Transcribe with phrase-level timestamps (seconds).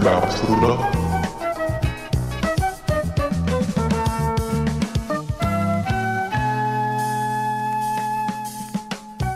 [0.00, 0.76] Pluto?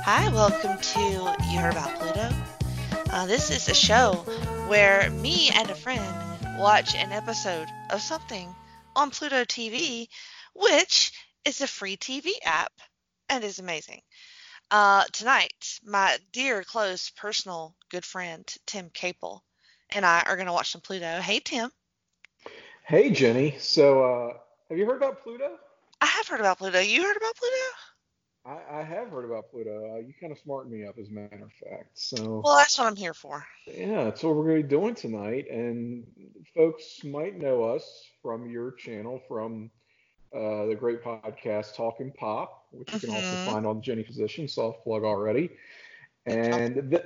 [0.00, 1.00] Hi, welcome to
[1.50, 2.30] You Heard About Pluto.
[3.10, 4.14] Uh, this is a show
[4.66, 6.02] where me and a friend
[6.56, 8.48] watch an episode of something
[8.96, 10.08] on Pluto TV,
[10.54, 11.12] which
[11.44, 12.72] is a free TV app
[13.28, 14.00] and is amazing.
[14.70, 19.44] Uh, tonight, my dear, close, personal, good friend Tim Capel
[19.94, 21.20] and I are going to watch some Pluto.
[21.20, 21.70] Hey, Tim.
[22.84, 23.56] Hey, Jenny.
[23.58, 24.36] So, uh,
[24.68, 25.56] have you heard about Pluto?
[26.00, 26.80] I have heard about Pluto.
[26.80, 27.54] You heard about Pluto?
[28.46, 29.94] I, I have heard about Pluto.
[29.94, 31.90] Uh, you kind of smartened me up, as a matter of fact.
[31.94, 33.46] So, Well, that's what I'm here for.
[33.66, 35.48] yeah, that's what we're going to be doing tonight.
[35.50, 36.04] And
[36.54, 39.70] folks might know us from your channel, from
[40.34, 44.84] uh, the great podcast Talking Pop, which you can also find on Jenny Physician, soft
[44.84, 45.50] plug already.
[46.26, 47.04] And th-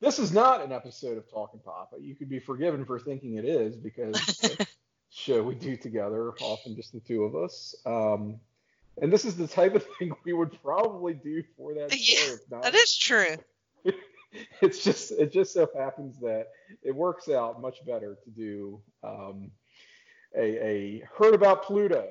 [0.00, 1.92] this is not an episode of Talking Pop.
[2.00, 4.66] You could be forgiven for thinking it is because it's a
[5.10, 7.74] show we do together, often just the two of us.
[7.86, 8.40] Um,
[9.00, 12.36] and this is the type of thing we would probably do for that show.
[12.52, 13.36] Yeah, That is true.
[14.60, 16.48] it's just it just so happens that
[16.82, 19.50] it works out much better to do um,
[20.36, 22.06] a, a heard about Pluto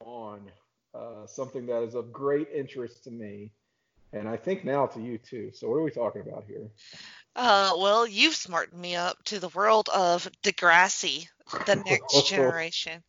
[0.00, 0.50] on
[0.94, 3.52] uh, something that is of great interest to me,
[4.12, 5.50] and I think now to you too.
[5.52, 6.68] So what are we talking about here?
[7.36, 11.28] Uh, well, you've smartened me up to the world of Degrassi,
[11.64, 13.02] the next generation.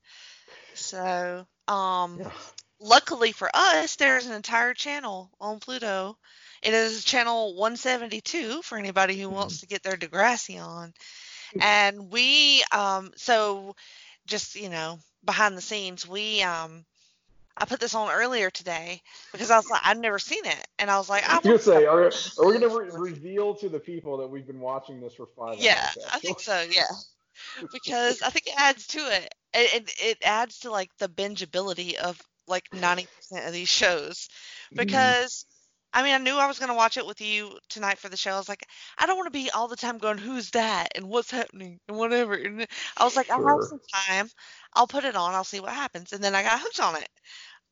[0.73, 2.31] So, um, Yeah.
[2.80, 6.17] luckily for us, there's an entire channel on Pluto.
[6.61, 10.94] It is channel 172 for anybody who wants to get their Degrassi on.
[11.59, 13.75] And we, um, so
[14.27, 16.86] just, you know, behind the scenes, we, um,
[17.62, 19.02] I put this on earlier today
[19.34, 20.67] because I was like, I've never seen it.
[20.80, 23.80] And I was like, I gonna say, are, are we gonna re- reveal to the
[23.80, 25.98] people that we've been watching this for five Yeah, hours?
[26.11, 26.61] I think so.
[26.61, 26.88] Yeah,
[27.72, 29.33] because I think it adds to it.
[29.54, 34.30] It, it, it adds to like the bingeability of like 90% of these shows.
[34.72, 34.78] Mhm.
[34.78, 35.45] Because
[35.93, 38.33] I mean, I knew I was gonna watch it with you tonight for the show.
[38.33, 38.66] I was like,
[38.98, 41.98] I don't want to be all the time going, "Who's that?" and "What's happening?" and
[41.98, 42.33] whatever.
[42.36, 42.67] And
[42.98, 44.30] I was like, I have some time.
[44.73, 45.33] I'll put it on.
[45.36, 46.14] I'll see what happens.
[46.14, 47.10] And then I got hooked on it.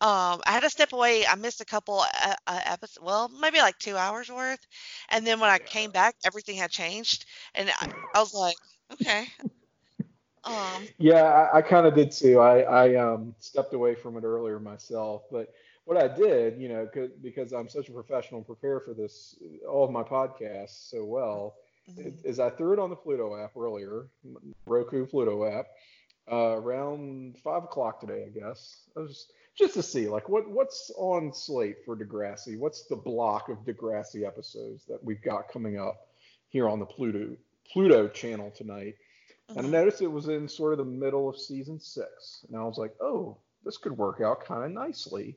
[0.02, 1.26] Um, I had to step away.
[1.28, 3.00] I missed a couple uh, uh, episodes.
[3.04, 4.60] Well, maybe like two hours worth.
[5.10, 8.58] And then when I came back, everything had changed, and I, I was like,
[8.94, 9.28] okay.
[10.44, 12.40] Um, Yeah, I, I kind of did too.
[12.40, 15.54] I, I um, stepped away from it earlier myself, but
[15.86, 16.88] what I did, you know,
[17.22, 19.36] because I'm such a professional and prepare for this,
[19.68, 21.56] all of my podcasts so well,
[21.88, 22.14] mhm.
[22.24, 24.08] is I threw it on the Pluto app earlier,
[24.66, 25.68] Roku Pluto app,
[26.32, 28.88] uh, around five o'clock today, I guess.
[28.96, 29.28] I was
[29.60, 32.58] just, to see like what what's on slate for Degrassi.
[32.58, 36.08] What's the block of Degrassi episodes that we've got coming up
[36.50, 37.36] here on the Pluto
[37.72, 38.96] Pluto channel tonight.
[39.50, 39.72] And I Mhm.
[39.72, 42.46] noticed it was in sort of the middle of season six.
[42.48, 45.36] And I was like, oh, this could work out kind of nicely.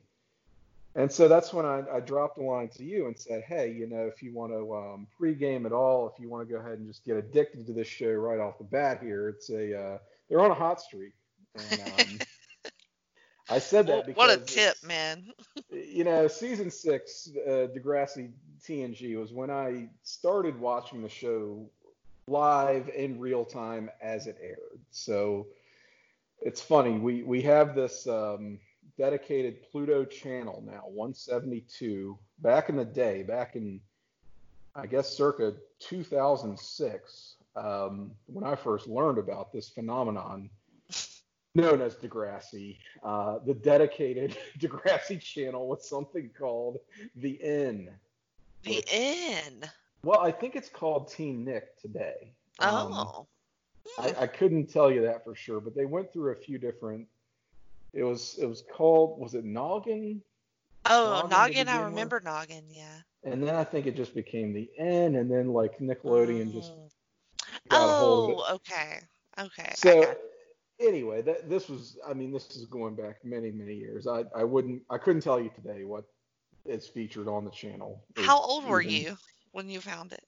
[0.95, 3.87] And so that's when I, I dropped a line to you and said, hey, you
[3.87, 6.77] know, if you want to um, pregame at all, if you want to go ahead
[6.77, 9.97] and just get addicted to this show right off the bat here, it's a uh,
[10.29, 11.13] they're on a hot streak.
[11.55, 12.19] And um,
[13.49, 15.33] I said that because what a tip, man.
[15.71, 18.31] you know, season six, uh, Degrassi
[18.63, 21.69] TNG was when I started watching the show
[22.27, 24.79] live in real time as it aired.
[24.91, 25.47] So
[26.41, 26.97] it's funny.
[26.97, 28.59] We we have this um,
[28.97, 32.17] dedicated Pluto channel now, 172.
[32.39, 33.81] Back in the day, back in
[34.75, 40.49] I guess circa 2006, um, when I first learned about this phenomenon
[41.55, 46.79] known as Degrassi, uh, the dedicated Degrassi channel was something called
[47.15, 47.89] The N.
[48.63, 49.69] The N.
[50.03, 52.33] Well, I think it's called TeenNick today.
[52.59, 53.27] Um, Oh.
[53.99, 57.07] I, I couldn't tell you that for sure, but they went through a few different.
[57.93, 60.21] It was it was called was it Noggin?
[60.85, 61.67] Oh, Noggin Noggin.
[61.67, 61.89] I with?
[61.89, 62.63] remember Noggin.
[62.71, 63.01] Yeah.
[63.23, 66.89] And then I think it just became the N, and then like Nickelodeon just Mm.
[67.69, 68.43] got a hold of it.
[68.47, 68.99] Oh, okay.
[69.37, 69.73] Okay.
[69.75, 70.15] So
[70.83, 74.07] anyway, that this was I mean this is going back many many years.
[74.07, 76.05] I I wouldn't I couldn't tell you today what
[76.65, 78.03] is featured on the channel.
[78.15, 79.17] How old were even- you
[79.51, 80.23] when you found it?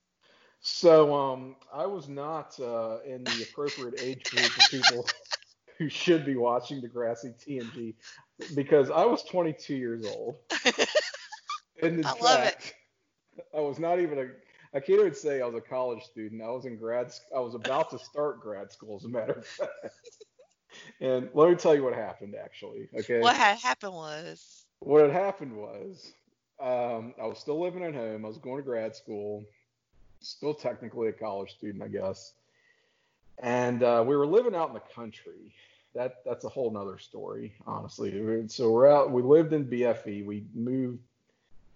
[0.62, 5.08] So um I was not uh, in the appropriate age group of people
[5.78, 7.96] who should be watching Degrassi TNG
[8.56, 10.38] because I was 22 years old.
[11.82, 12.74] And in I love it.
[13.56, 14.28] I was not even a
[14.76, 16.42] I can't even say I was a college student.
[16.42, 17.12] I was in grad.
[17.36, 19.72] I was about to start grad school, as a matter of fact.
[21.02, 22.88] And let me tell you what happened, actually.
[22.98, 23.20] Okay.
[23.20, 24.66] What had happened was.
[24.80, 26.14] What had happened was,
[26.60, 28.24] um, I was still living at home.
[28.24, 29.44] I was going to grad school,
[30.22, 32.34] still technically a college student, I guess.
[33.40, 35.54] and uh, we were living out in the country.
[35.94, 38.48] That that's a whole nother story, honestly.
[38.48, 39.12] So we're out.
[39.12, 40.26] We lived in BFE.
[40.26, 41.00] We moved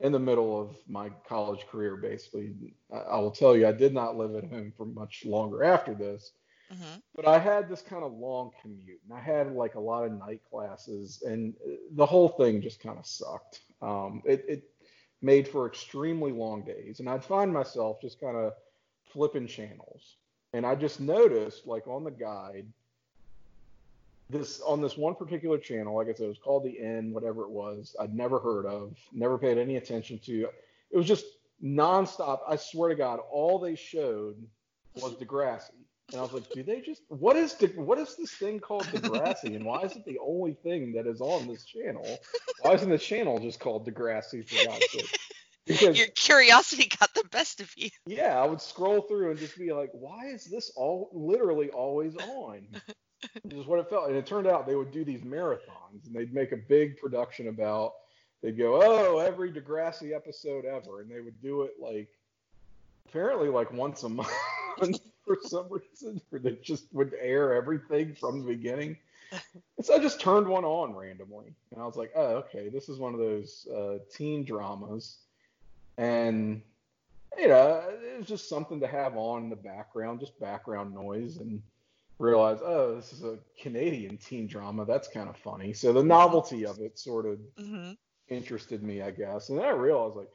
[0.01, 2.54] in the middle of my college career, basically.
[2.94, 5.94] I, I will tell you, I did not live at home for much longer after
[5.94, 6.31] this.
[6.74, 7.00] Mm-hmm.
[7.16, 10.12] But I had this kind of long commute, and I had like a lot of
[10.12, 11.56] night classes, and
[11.92, 13.62] the whole thing just kind of sucked.
[13.81, 14.63] Um, it, it
[15.21, 18.54] made for extremely long days, and I'd find myself just kind of
[19.04, 20.18] flipping channels,
[20.54, 22.68] and I just noticed, like on the guide,
[24.30, 27.44] this on this one particular channel, like I said, it was called the N, whatever
[27.44, 27.95] it was.
[28.00, 30.50] I'd never heard of, never paid any attention to.
[30.92, 31.25] It was just
[31.63, 32.42] nonstop.
[32.48, 34.36] I swear to God, all they showed
[34.95, 35.72] was Degrassi.
[36.12, 38.84] And I was like, do they just what is De, what is this thing called
[38.86, 42.06] Degrassi, and why is it the only thing that is on this channel?
[42.62, 45.20] Why isn't the channel just called Degrassi for God's sake?
[45.68, 47.90] Because Your curiosity got the best of you.
[48.08, 52.16] yeah, I would scroll through and just be like, why is this all literally always
[52.16, 52.66] on?
[53.44, 54.08] This is what it felt.
[54.08, 57.50] And it turned out they would do these marathons and they'd make a big production
[57.50, 57.92] about
[58.42, 62.08] they'd go, Oh, every Degrassi episode ever and they would do it like
[63.08, 64.32] apparently like once a month
[65.30, 68.98] for some reason, where they just would air everything from the beginning.
[69.78, 72.90] And so I just turned one on randomly, and I was like, "Oh, okay, this
[72.90, 75.18] is one of those uh, teen dramas,"
[76.00, 76.64] and
[77.38, 81.38] you know, it was just something to have on in the background, just background noise,
[81.38, 81.62] and
[82.18, 84.84] realize, oh, this is a Canadian teen drama.
[84.84, 85.74] That's kind of funny.
[85.74, 87.92] So the novelty of it sort of hmm
[88.30, 90.32] interested me, I guess, and then I realized like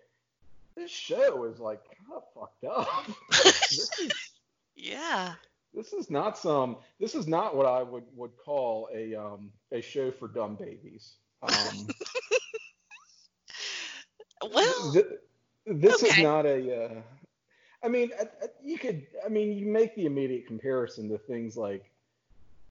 [0.76, 2.88] this show is like kind of fucked up.
[3.42, 4.12] this is
[4.76, 5.34] Yeah.
[5.72, 9.80] this is not some this is not what I would would call a um a
[9.80, 11.16] show for dumb babies.
[11.42, 11.88] Um,
[14.52, 15.06] Well, th-
[15.66, 16.84] this is not a.
[16.84, 17.02] Uh,
[17.82, 18.10] I mean,
[18.62, 19.06] you could.
[19.24, 21.90] I mean, you make the immediate comparison to things like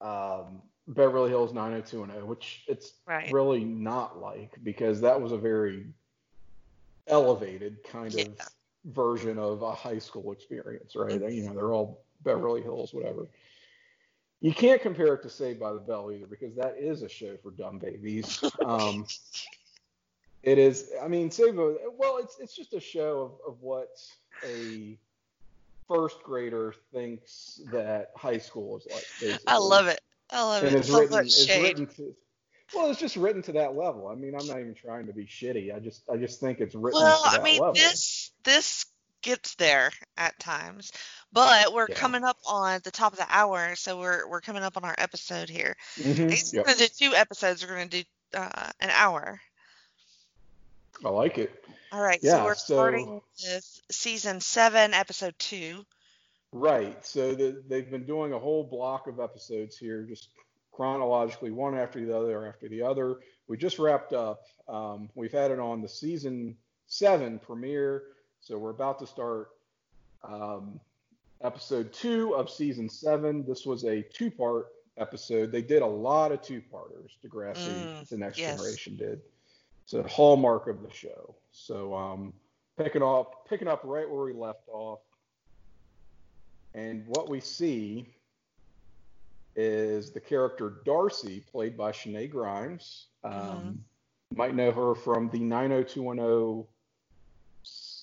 [0.00, 3.32] um, Beverly Hills 90210, which it's right.
[3.32, 5.86] really not like because that was a very
[7.06, 8.22] elevated kind Yeah.
[8.22, 8.34] of
[8.84, 11.20] version of a high school experience, right?
[11.32, 13.26] You know, they're all Beverly Hills, whatever.
[14.40, 17.36] You can't compare it to Saved by the Bell either because that is a show
[17.42, 18.42] for dumb babies.
[18.64, 19.06] Um,
[20.42, 20.90] it is.
[21.02, 23.96] I mean, Saved by well, it's it's just a show of, of what
[24.46, 24.98] a
[25.88, 29.04] first grader thinks that high school is like.
[29.20, 29.44] Basically.
[29.46, 30.00] I love it.
[30.30, 30.78] I love And it.
[30.80, 31.18] it's So written.
[31.20, 31.62] It's shade.
[31.62, 32.14] written to.
[32.74, 34.08] Well, it's just written to that level.
[34.08, 35.74] I mean, I'm not even trying to be shitty.
[35.74, 37.74] I just, I just think it's written Well, I mean, level.
[37.74, 38.86] this this
[39.22, 40.92] gets there at times,
[41.32, 41.94] but we're Yeah.
[41.94, 44.94] coming up on the top of the hour, so we're we're coming up on our
[44.98, 45.76] episode here.
[45.96, 47.62] Mhm, He's yep, gonna do two episodes.
[47.62, 48.02] We're gonna do
[48.34, 49.40] uh, an hour.
[51.04, 51.64] I like it.
[51.92, 55.84] All right, Yeah, so we're so- starting with season seven, episode two.
[56.52, 57.04] Right.
[57.04, 60.28] So the, they've been doing a whole block of episodes here, just
[60.72, 63.20] chronologically, one after the other after the other.
[63.48, 64.40] We just wrapped up.
[64.68, 66.56] Um, we've had it on the season
[66.86, 68.02] seven premiere,
[68.44, 69.52] so we're about to start
[70.22, 70.78] um,
[71.42, 73.44] episode two of season seven.
[73.46, 74.66] This was a two-part
[74.98, 75.50] episode.
[75.50, 77.16] They did a lot of two-parters.
[77.24, 78.56] Degrassi, Mm, the Next yes.
[78.56, 79.22] Generation did.
[79.84, 81.34] It's a hallmark of the show.
[81.52, 82.34] So um,
[82.76, 85.00] picking up picking up right where we left off.
[86.74, 88.06] And what we see
[89.56, 93.06] is the character Darcy, played by Shenae Grimes.
[93.22, 93.78] Um, Mhm.
[94.36, 96.66] Might know her from the 90210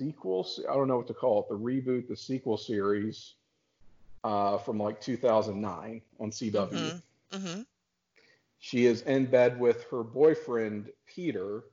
[0.02, 0.48] sequel.
[0.70, 1.50] I don't know what to call it.
[1.50, 3.36] The reboot, the sequel series
[4.24, 7.02] uh, from like 2009 on CW.
[7.32, 7.62] hmm
[8.60, 11.64] She is in bed with her boyfriend, Peter,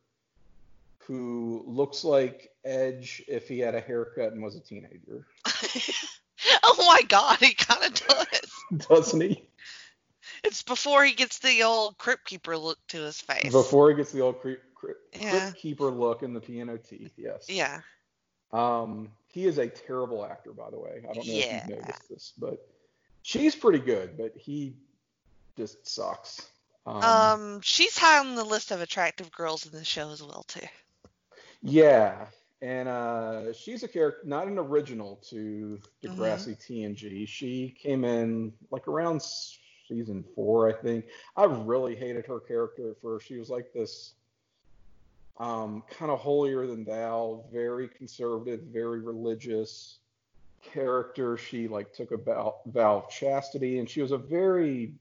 [1.00, 5.26] who looks like Edge if he had a haircut and was a teenager.
[6.62, 8.86] oh my God, he kind of does.
[8.88, 9.48] Doesn't he?
[10.44, 13.50] It's before he gets the old crypt keeper look to his face.
[13.50, 15.30] Before he gets the old crypt, crypt, Yeah.
[15.30, 17.46] crypt keeper look and the piano teeth, yes.
[17.48, 17.80] Yeah.
[18.52, 21.04] Um, he is a terrible actor, by the way.
[21.08, 22.58] I don't know if you've noticed this, but
[23.22, 24.76] she's pretty good, but he
[25.56, 26.48] just sucks.
[26.86, 30.44] Um, Um, she's high on the list of attractive girls in the show as well
[30.44, 30.66] too.
[31.62, 32.26] yeah,
[32.62, 36.44] and uh, she's a character, not an original to Mm-hmm.
[36.44, 37.26] Degrassi TNG.
[37.26, 39.22] She came in like around
[39.88, 41.06] season four, I think.
[41.36, 43.26] I really hated her character at first.
[43.26, 44.14] She was like this
[45.38, 49.98] um, kind of holier than thou, very conservative, very religious
[50.62, 51.36] character.
[51.36, 54.92] She like took a vow, vow of chastity, and she was a very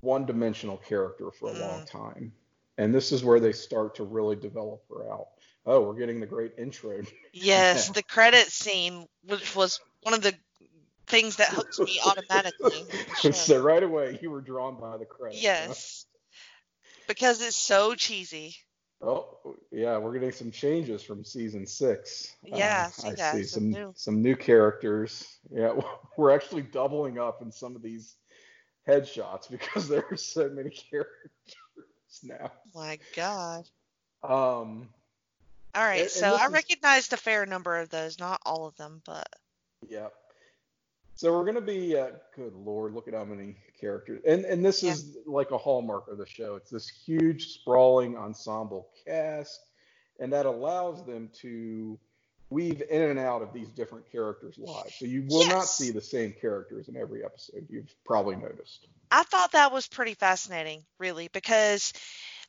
[0.00, 1.90] one-dimensional character for a long Mm.
[1.90, 2.32] time.
[2.78, 5.28] And this is where they start to really develop her out.
[5.64, 7.02] Oh, we're getting the great intro.
[7.32, 10.36] Yes, the credit scene, which was one of the
[11.06, 12.84] things that hooked me automatically.
[13.32, 15.42] so right away, you were drawn by the credits.
[15.42, 16.06] Yes.
[16.06, 17.04] Huh?
[17.06, 18.56] Because it's so cheesy.
[19.02, 22.36] Oh yeah, we're getting some changes from season six.
[22.44, 23.92] Yeah, uh, I see some new.
[23.96, 25.38] some new characters.
[25.50, 25.74] Yeah,
[26.16, 28.14] we're actually doubling up in some of these
[28.86, 31.30] headshots because there are so many characters
[32.22, 32.52] now.
[32.74, 33.68] My God.
[34.22, 34.88] Um.
[35.74, 38.76] All right, and, so I is, recognized a fair number of those, not all of
[38.76, 39.26] them, but.
[39.88, 40.08] Yeah.
[41.14, 44.82] So we're gonna be, uh, good lord, look at how many characters, and and this
[44.82, 44.92] yeah.
[44.92, 46.54] is like a hallmark of the show.
[46.54, 49.60] It's this huge sprawling ensemble cast,
[50.18, 51.98] and that allows them to
[52.48, 54.94] weave in and out of these different characters' lives.
[54.98, 55.50] So you will yes.
[55.50, 57.66] not see the same characters in every episode.
[57.68, 58.86] You've probably noticed.
[59.10, 61.92] I thought that was pretty fascinating, really, because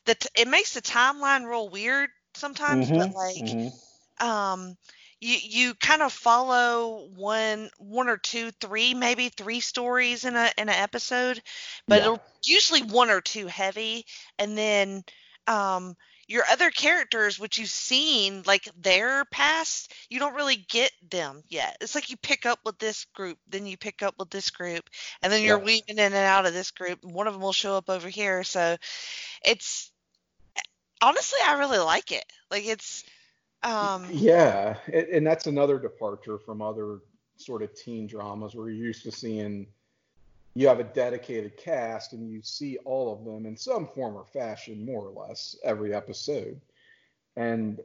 [0.06, 3.36] the t- it makes the timeline real weird sometimes, mm-hmm, but like.
[3.36, 4.26] Mm-hmm.
[4.26, 4.78] Um,
[5.24, 10.52] you you kind of follow one one or two three maybe three stories in a
[10.58, 11.42] in an episode
[11.88, 12.02] but yeah.
[12.02, 14.06] it'll usually one or two heavy
[14.38, 15.04] and then
[15.48, 15.96] um
[16.28, 21.78] your other characters which you've seen like their past you don't really get them yet
[21.80, 24.90] it's like you pick up with this group then you pick up with this group
[25.22, 25.64] and then you're yeah.
[25.64, 28.44] weaving in and out of this group one of them will show up over here
[28.44, 28.76] so
[29.44, 29.92] it's
[31.02, 33.04] honestly i really like it like it's
[33.64, 37.00] um, yeah, and that's another departure from other
[37.38, 39.68] sort of teen dramas where you're used to seeing
[40.56, 44.26] you have a dedicated cast and you see all of them in some form or
[44.26, 46.60] fashion, more or less, every episode.
[47.36, 47.80] And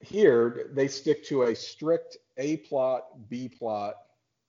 [0.00, 3.94] here they stick to a strict A plot, B plot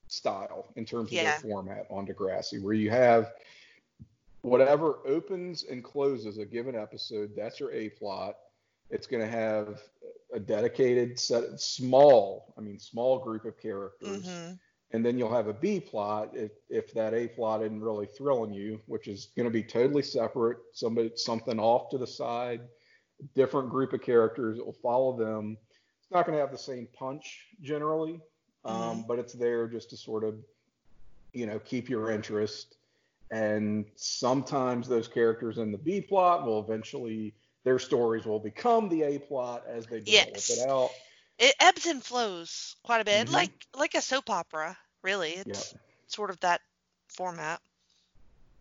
[0.07, 1.21] style in terms yeah.
[1.21, 3.31] of their format on Degrassi, where you have
[4.41, 8.35] whatever opens and closes a given episode, that's your A plot.
[8.91, 9.81] It's going to have
[10.33, 14.27] a dedicated set, small, I mean, small group of characters.
[14.27, 14.53] Mm-hmm.
[14.93, 18.53] And then you'll have a B plot if, if that A plot isn't really thrilling
[18.53, 22.61] you, which is going to be totally separate, somebody something off to the side,
[23.33, 24.57] different group of characters.
[24.57, 25.57] It will follow them.
[26.01, 28.19] It's not going to have the same punch generally,
[28.65, 29.01] um, mm-hmm.
[29.07, 30.35] but it's there just to sort of,
[31.31, 32.75] you know, keep your interest.
[33.31, 39.03] And sometimes those characters in the B plot will eventually their stories will become the
[39.03, 40.49] A plot as they develop yes.
[40.49, 40.89] it out.
[41.37, 43.33] It ebbs and flows quite a bit, mm-hmm.
[43.33, 44.77] like like a soap opera.
[45.03, 45.81] Really, it's yep.
[46.07, 46.61] sort of that
[47.07, 47.59] format.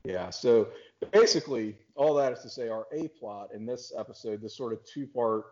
[0.05, 0.31] Yeah.
[0.31, 0.69] So
[1.13, 4.85] basically, all that is to say, our A plot in this episode, this sort of
[4.85, 5.45] two part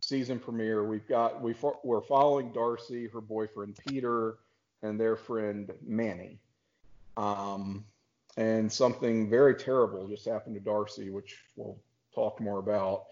[0.00, 1.54] season premiere, we've got we
[1.84, 4.36] we're following Darcy, her boyfriend Peter,
[4.82, 6.38] and their friend Manny.
[7.16, 7.84] Um,
[8.36, 11.76] and something very terrible just happened to Darcy, which we'll
[12.14, 13.04] talk more about.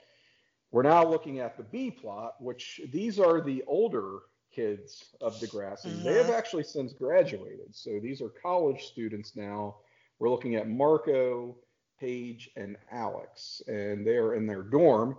[0.70, 4.18] We're now looking at the B plot, which these are the older
[4.54, 5.86] kids of Degrassi.
[5.86, 6.04] Mm-hmm.
[6.04, 7.74] They have actually since graduated.
[7.74, 9.76] So these are college students now.
[10.18, 11.56] We're looking at Marco,
[12.00, 15.16] Paige, and Alex, and they are in their dorm.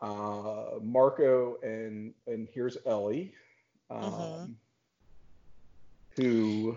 [0.00, 3.34] Uh, Marco and and here's Ellie,
[3.90, 4.52] um, mm-hmm.
[6.16, 6.76] who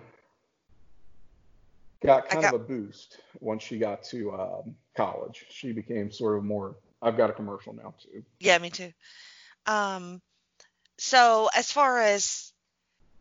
[2.05, 5.45] got kind got, of a boost once she got to um, college.
[5.50, 6.75] She became sort of more.
[7.01, 8.24] I've got a commercial now too.
[8.39, 8.91] Yeah, me too.
[9.65, 10.21] Um,
[10.97, 12.53] so as far as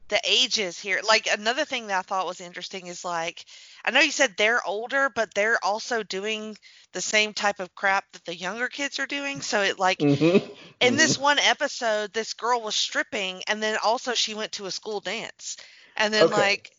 [0.09, 3.45] the ages here, like another thing that I thought was interesting is like
[3.85, 6.57] I know you said they're older, but they're also doing
[6.93, 9.41] the same type of crap that the younger kids are doing.
[9.41, 10.25] So it like mm-hmm.
[10.25, 10.97] in mm-hmm.
[10.97, 15.01] this one episode, this girl was stripping, and then also she went to a school
[15.01, 15.57] dance,
[15.97, 16.35] and then okay.
[16.35, 16.71] like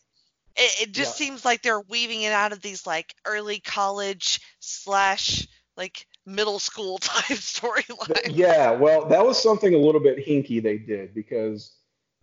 [0.56, 1.26] it, it just yeah.
[1.26, 5.46] seems like they're weaving it out of these like early college slash
[5.76, 8.32] like middle school type storyline.
[8.34, 11.76] Yeah, well, that was something a little bit hinky they did because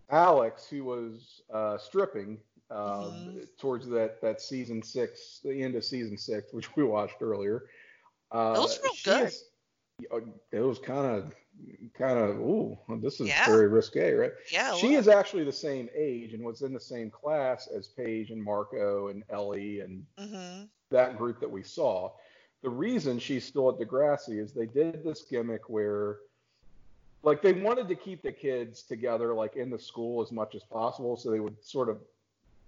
[0.09, 3.39] Alex, who was uh, stripping um, mm-hmm.
[3.59, 7.65] towards that that season six, the end of season six, which we watched earlier.
[8.31, 9.33] Uh, it was real good.
[10.51, 11.35] It was kind of
[11.97, 13.45] kind of, ooh, this is yeah.
[13.45, 14.31] very risque, right?
[14.51, 14.75] Yeah.
[14.75, 18.43] She is actually the same age and was in the same class as Paige and
[18.43, 20.63] Marco and Ellie and mm-hmm.
[20.89, 22.11] that group that we saw.
[22.61, 26.17] The reason she's still at Degrassi is they did this gimmick where,
[27.21, 30.63] like, they wanted to keep the kids together, like, in the school as much as
[30.63, 31.17] possible.
[31.17, 31.97] So they would sort of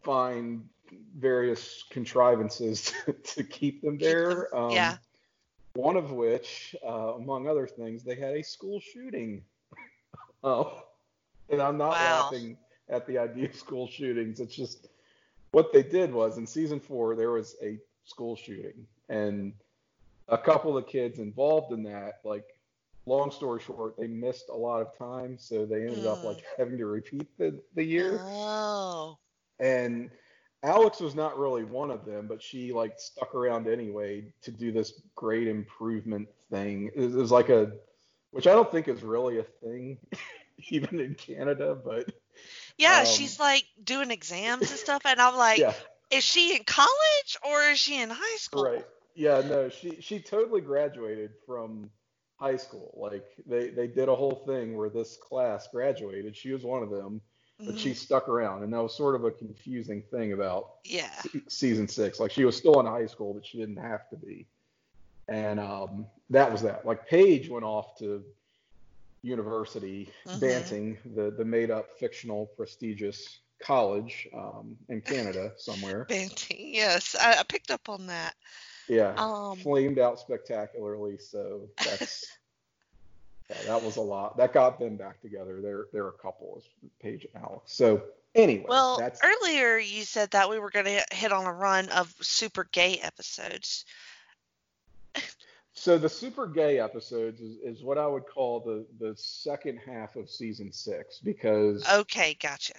[0.03, 0.67] find
[1.17, 4.55] various contrivances to, to keep them there.
[4.55, 4.97] Um, yeah
[5.75, 9.43] one of which, uh, among other things, they had a school shooting.
[10.43, 10.83] oh,
[11.49, 12.23] and I'm not wow.
[12.23, 12.57] laughing
[12.89, 14.39] at the idea of school shootings.
[14.39, 14.87] It's just
[15.51, 19.53] what they did was in season four there was a school shooting, and
[20.29, 22.45] a couple of kids involved in that, like
[23.05, 26.07] long story short, they missed a lot of time, so they ended mm.
[26.07, 26.61] up like hmm.
[26.61, 28.19] having to repeat the the year.
[28.21, 29.17] Oh.
[29.59, 30.09] And
[30.65, 34.71] Alex was not really one of them, but she like stuck around anyway to do
[34.71, 36.91] this great improvement thing.
[36.95, 37.71] It was like a,
[38.31, 39.97] which I don't think is really a thing,
[40.69, 42.11] even in Canada, but
[42.77, 45.73] Yeah, Um, she's like doing exams and stuff, and I'm like, yeah,
[46.11, 48.63] is she in college or is she in high school?
[48.63, 48.85] right.
[49.15, 51.89] Yeah, no, she she totally graduated from
[52.37, 52.93] high school.
[52.97, 56.35] Like they they did a whole thing where this class graduated.
[56.35, 57.21] She was one of them,
[57.59, 57.79] but Mhm.
[57.79, 61.09] she stuck around, and that was sort of a confusing thing about Yeah.
[61.21, 62.19] se- season six.
[62.19, 64.47] Like she was still in high school, but she didn't have to be.
[65.27, 66.85] And um, that was that.
[66.85, 68.23] Like Paige went off to
[69.21, 70.39] university, Mhm.
[70.39, 76.05] Banting, the the made up fictional prestigious college um, in Canada somewhere.
[76.05, 76.73] Banting.
[76.73, 78.35] Yes, I, I picked up on that.
[78.87, 81.17] Yeah, Um, flamed out spectacularly.
[81.17, 82.25] So that's
[83.49, 84.37] yeah, that was a lot.
[84.37, 85.61] That got them back together.
[85.61, 87.73] They're they're a couple, is Paige and Alex.
[87.73, 88.01] So
[88.33, 91.89] anyway, Well, that's earlier you said that we were going to hit on a run
[91.89, 93.85] of super gay episodes.
[95.73, 100.15] So the super gay episodes is, is what I would call the the second half
[100.15, 102.75] of season six because Okay, gotcha.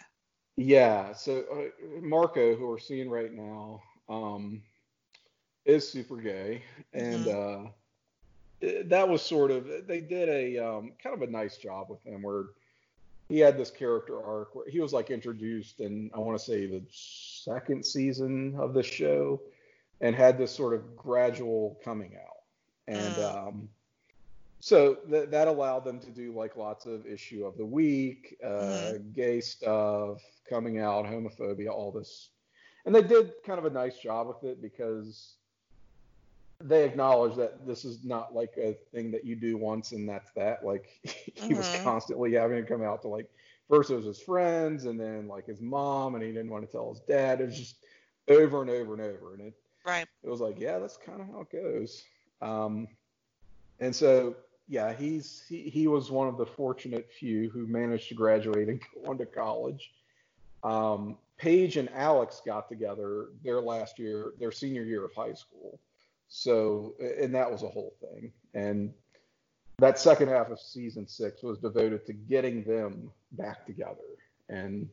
[0.57, 1.13] yeah.
[1.13, 4.63] So uh, Marco, who we're seeing right now, um,
[5.67, 7.71] is super gay, and uh, it-
[8.61, 12.23] that was sort of they did a um, kind of a nice job with him
[12.23, 12.45] where
[13.29, 16.67] he had this character arc where he was like introduced in I want to say
[16.67, 19.41] the second season of the show,
[20.01, 22.43] and had this sort of gradual coming out
[22.89, 23.49] and Mm.
[23.49, 23.69] um,
[24.61, 28.49] so th- that allowed them to do like lots of issue of the week, uh,
[28.49, 29.13] Mm-hmm.
[29.13, 32.31] gay stuff, coming out, homophobia, all this,
[32.87, 35.37] and they did kind of a nice job with it because
[36.61, 40.31] they acknowledge that this is not like a thing that you do once and that's
[40.33, 40.65] that.
[40.65, 40.89] Like
[41.35, 41.83] he was Mhm.
[41.83, 43.31] constantly having to come out to like
[43.69, 46.73] first it was his friends and then like his mom and he didn't want to
[46.73, 47.41] tell his dad.
[47.41, 47.77] It was just
[48.29, 49.55] over and over and over, and it
[49.85, 50.07] Right.
[50.25, 52.03] it was like, yeah, that's kind of how it goes.
[52.43, 52.89] Um,
[53.79, 58.15] and so, yeah, he's he, he was one of the fortunate few who managed to
[58.15, 59.93] graduate and go on to college.
[60.65, 65.79] Um, Paige and Alex got together their last year, their senior year of high school.
[66.29, 68.33] So, and that was a whole thing.
[68.55, 68.93] And
[69.79, 73.97] that second half of season six was devoted to getting them back together.
[74.49, 74.89] And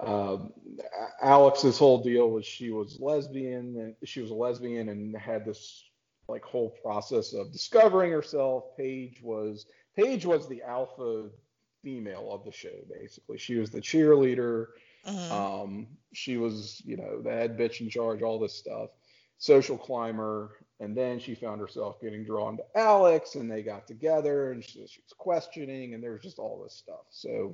[0.00, 0.52] um,
[1.22, 5.84] Alex's whole deal was she was lesbian, and she was a lesbian and had this
[6.28, 8.76] like whole process of discovering herself.
[8.76, 9.66] Paige was
[9.96, 11.28] Paige was the alpha
[11.82, 13.38] female of the show, basically.
[13.38, 14.68] She was the cheerleader.
[15.06, 15.30] Mhm.
[15.30, 18.90] Um, she was, you know, the head bitch in charge, all this stuff,
[19.42, 20.52] social climber.
[20.78, 24.84] And then she found herself getting drawn to Alex, and they got together, and she,
[24.86, 27.04] she was questioning, and there was just all this stuff.
[27.10, 27.52] So,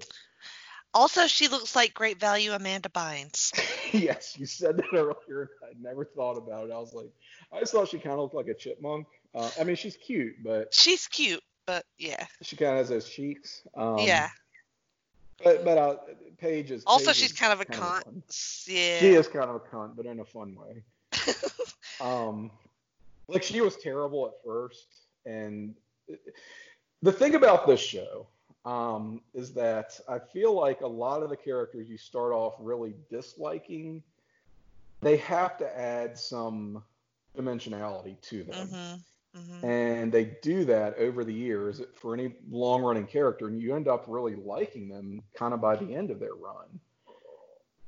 [0.94, 3.52] Also, she looks like great value Amanda Bynes.
[3.92, 5.50] yes, you said that earlier.
[5.62, 6.72] I never thought about it.
[6.72, 7.10] I was like,
[7.52, 9.06] I just thought she kind of looked like a chipmunk.
[9.34, 12.26] Uh, I mean, she's cute, but She's cute, but yeah.
[12.42, 13.62] she kind of has those cheeks.
[13.74, 14.30] Um, yeah.
[15.44, 15.96] But but uh,
[16.38, 16.82] Paige is.
[16.86, 18.04] Also, Paige she's is kind of a kind cunt.
[18.04, 18.22] fun.
[18.66, 18.98] Yeah.
[18.98, 20.82] She is kind of a cunt, but in a fun way.
[22.00, 22.50] Um,
[23.26, 24.86] like she was terrible at first,
[25.26, 25.74] and
[27.02, 28.26] the thing about this show
[28.64, 32.94] um, is that I feel like a lot of the characters you start off really
[33.10, 34.02] disliking,
[35.00, 36.82] they have to add some
[37.36, 38.68] dimensionality to them.
[38.68, 39.04] Mhm.
[39.36, 39.64] Mhm.
[39.64, 43.86] And they do that over the years for any long running character, and you end
[43.86, 46.80] up really liking them kind of by the end of their run.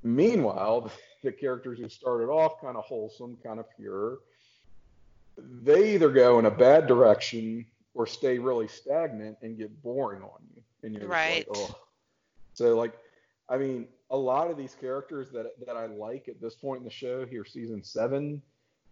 [0.03, 0.91] Meanwhile,
[1.23, 4.19] the characters who started off kind of wholesome, kind of pure,
[5.63, 10.41] they either go in a bad direction or stay really stagnant and get boring on
[10.55, 10.63] you.
[10.83, 11.49] And you're Right.
[11.49, 11.79] like, oh.
[12.55, 12.95] So, like,
[13.49, 16.85] I mean, a lot of these characters that, that I like at this point in
[16.85, 18.43] the show, here, season seven,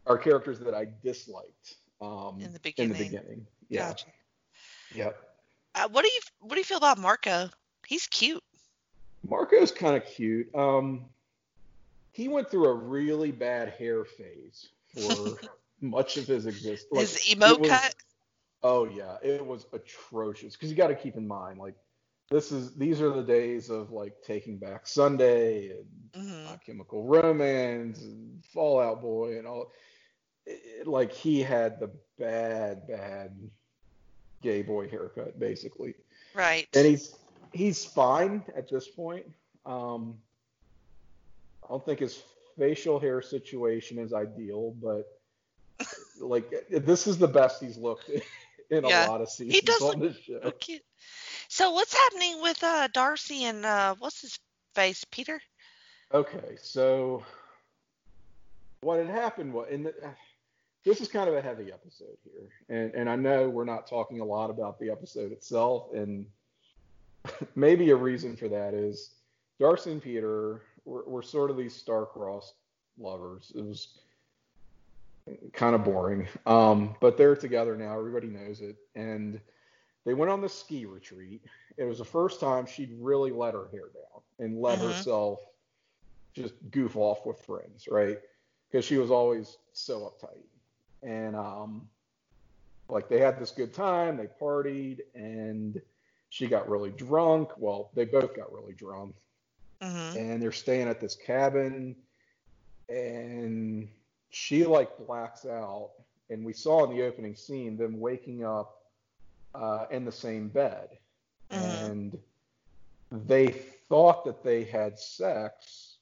[0.06, 2.92] are characters that I disliked um, In the beginning.
[2.92, 3.46] In the beginning.
[3.68, 3.88] Yeah.
[3.88, 4.06] Gotcha.
[4.94, 5.16] Yep.
[5.74, 7.50] Uh, what do you What do you feel about Marco?
[7.86, 8.42] He's cute.
[9.28, 10.52] Marco's kind of cute.
[10.54, 11.04] Um,
[12.18, 15.38] he went through a really bad hair phase for
[15.80, 16.88] much of his existence.
[16.90, 17.94] Like, His emo was- cut.
[18.64, 20.54] Oh yeah, it was atrocious.
[20.54, 21.76] Because you got to keep in mind, like,
[22.28, 25.86] this is these are the days of like Taking Back Sunday and
[26.26, 29.70] hmm My Chemical Romance and Fall Out Boy and all.
[30.44, 33.38] It, it- like he had the bad, bad
[34.42, 35.94] gay boy haircut, basically.
[36.34, 36.66] Right.
[36.74, 37.14] and he's
[37.52, 39.24] he's fine at this point.
[39.64, 40.16] Um,
[41.68, 42.22] I don't think his
[42.58, 45.06] facial hair situation is ideal, but
[46.20, 48.10] like this is the best he's looked
[48.70, 49.06] in a Yeah.
[49.06, 50.40] lot of seasons does on this show.
[50.42, 50.82] So cute.
[51.48, 54.38] So what's happening with uh, Darcy and uh, what's his
[54.74, 55.40] face, Peter?
[56.12, 57.22] Okay, so
[58.80, 59.92] what had happened was, and
[60.84, 64.20] this is kind of a heavy episode here, and and I know we're not talking
[64.20, 66.26] a lot about the episode itself, and
[67.54, 69.14] maybe a reason for that is
[69.60, 72.54] Darcy and Peter were, were sort of these star-crossed
[72.98, 73.52] lovers.
[73.54, 73.98] It was
[75.52, 77.98] kind of boring, um, but they're together now.
[77.98, 79.40] Everybody knows it, and
[80.04, 81.42] they went on the ski retreat.
[81.76, 84.88] It was the first time she'd really let her hair down and let Mhm.
[84.88, 85.40] herself
[86.32, 88.18] just goof off with friends, right?
[88.70, 90.46] Because she was always so uptight.
[91.02, 91.88] And um,
[92.88, 95.80] like they had this good time, they partied, and
[96.30, 97.50] she got really drunk.
[97.58, 99.14] Well, they both got really drunk,
[99.80, 101.96] hmm and they're staying at this cabin,
[102.88, 103.88] and
[104.30, 105.90] she like blacks out.
[106.30, 108.82] And we saw in the opening scene them waking up
[109.54, 110.98] uh, in the same bed,
[111.50, 111.90] Mhm.
[111.90, 112.18] and
[113.10, 113.48] they
[113.88, 115.96] thought that they had sex,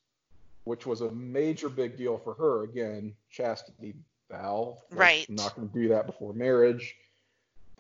[0.65, 2.65] which was a major big deal for her.
[2.65, 3.95] Again, chastity
[4.31, 4.79] vow.
[4.91, 5.29] like, Right.
[5.29, 6.97] I'm not going to do that before marriage.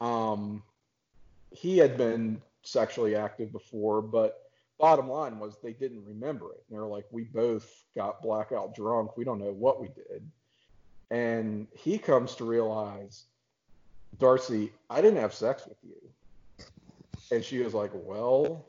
[0.00, 0.62] Um,
[1.50, 4.45] he had been sexually active before, but
[4.78, 6.62] bottom line was they didn't remember it.
[6.68, 9.16] And they're like, we both got blackout drunk.
[9.16, 10.28] We don't know what we did.
[11.10, 13.24] And he comes to realize,
[14.18, 16.66] Darcy, I didn't have sex with you.
[17.30, 18.66] And she was like, well,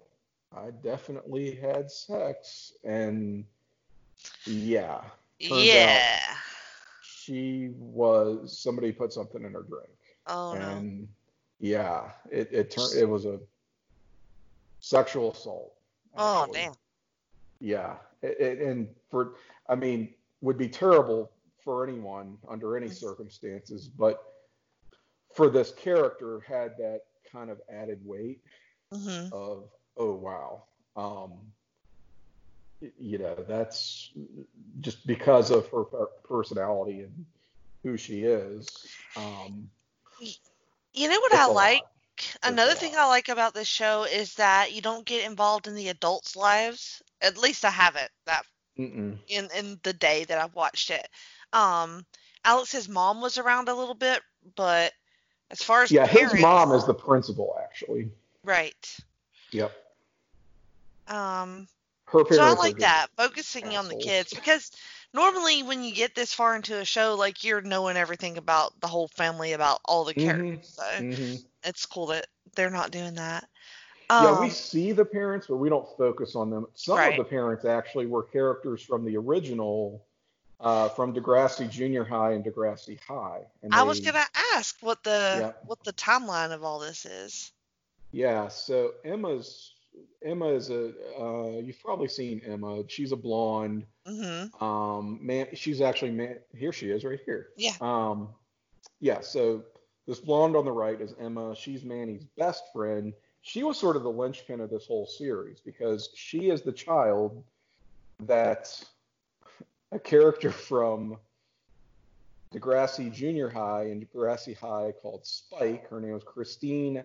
[0.55, 2.73] I definitely had sex.
[2.83, 3.45] And
[4.45, 5.01] yeah,
[5.39, 6.19] Yeah.
[7.01, 9.89] she was somebody put something in her drink.
[10.27, 10.59] Oh no.
[10.61, 11.07] and
[11.59, 13.39] yeah, it it turned it was a
[14.79, 15.73] sexual assault.
[16.15, 16.73] Oh damn.
[17.59, 19.35] Yeah, it, it, and for
[19.67, 21.31] I mean, would be terrible
[21.63, 24.23] for anyone under any circumstances, but
[25.33, 28.41] for this character had that kind of added weight
[28.91, 30.63] hmm of oh wow,
[30.95, 31.33] um,
[32.99, 34.11] you know that's
[34.81, 37.25] just because of her per- personality and
[37.83, 38.67] who she is.
[39.15, 39.69] Um,
[40.93, 41.81] You know what I like?
[41.83, 41.91] lot.
[42.43, 45.89] Another thing I like about this show is that you don't get involved in the
[45.89, 47.01] adults' lives.
[47.21, 48.45] At least I haven't that
[48.77, 49.17] Mm-mm.
[49.27, 51.07] in in the day that I've watched it.
[51.53, 52.05] Um,
[52.43, 54.21] Alex's mom was around a little bit,
[54.55, 54.93] but
[55.51, 58.09] as far as Yeah, parents, his mom is the principal actually.
[58.43, 58.97] right.
[59.51, 59.71] Yep.
[61.07, 61.67] Um,
[62.05, 62.37] Her parents.
[62.37, 64.71] so I like that focusing on the kids because
[65.13, 68.87] normally when you get this far into a show, like you're knowing everything about the
[68.87, 70.67] whole family, about all the Mhm, characters.
[70.75, 71.43] So mhm.
[71.63, 73.47] it's cool that they're not doing that.
[74.17, 76.67] Yeah, Um, we see the parents, but we don't focus on them.
[76.73, 77.13] Some Right.
[77.13, 80.05] of the parents actually were characters from the original,
[80.59, 83.45] uh, from Degrassi Junior High and Degrassi High.
[83.63, 85.53] And I was gonna ask what the Yeah.
[85.63, 87.51] what the timeline of all this is.
[88.11, 89.76] Yeah, so Emma's
[90.23, 92.83] Emma is a uh, you've probably seen Emma.
[92.87, 93.85] She's a blonde.
[94.05, 96.37] hmm Um, man, she's actually man.
[96.55, 97.49] Here she is, right here.
[97.55, 97.73] Yeah.
[97.81, 98.29] Um,
[98.99, 99.21] yeah.
[99.21, 99.63] So
[100.07, 101.55] this blonde on the right is Emma.
[101.55, 103.13] She's Manny's best friend.
[103.41, 107.43] She was sort of the linchpin of this whole series because she is the child
[108.23, 108.83] that
[109.91, 111.17] a character from
[112.53, 115.89] Degrassi Junior High and Degrassi High called Spike.
[115.89, 117.03] Her name was Christine.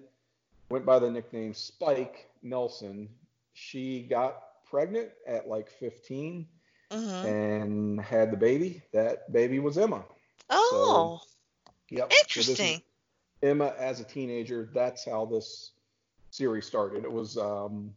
[0.70, 3.09] Went by the nickname Spike Nelson.
[3.55, 6.46] She got pregnant at like 15
[6.90, 8.83] hmm and had the baby.
[8.92, 10.05] That baby was Emma.
[10.50, 11.20] Oh,
[11.90, 12.11] Yep.
[12.11, 12.83] So is interesting.
[13.42, 14.70] Emma as a teenager.
[14.74, 15.72] That's how this
[16.31, 17.05] series started.
[17.05, 17.92] It was um,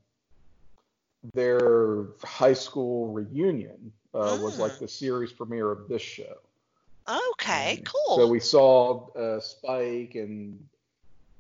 [1.33, 3.91] their high school reunion.
[4.13, 4.59] Uh, Was Mm.
[4.59, 6.37] like the series premiere of this show.
[7.31, 8.15] okay, Um, cool.
[8.17, 10.65] So we saw uh, Spike and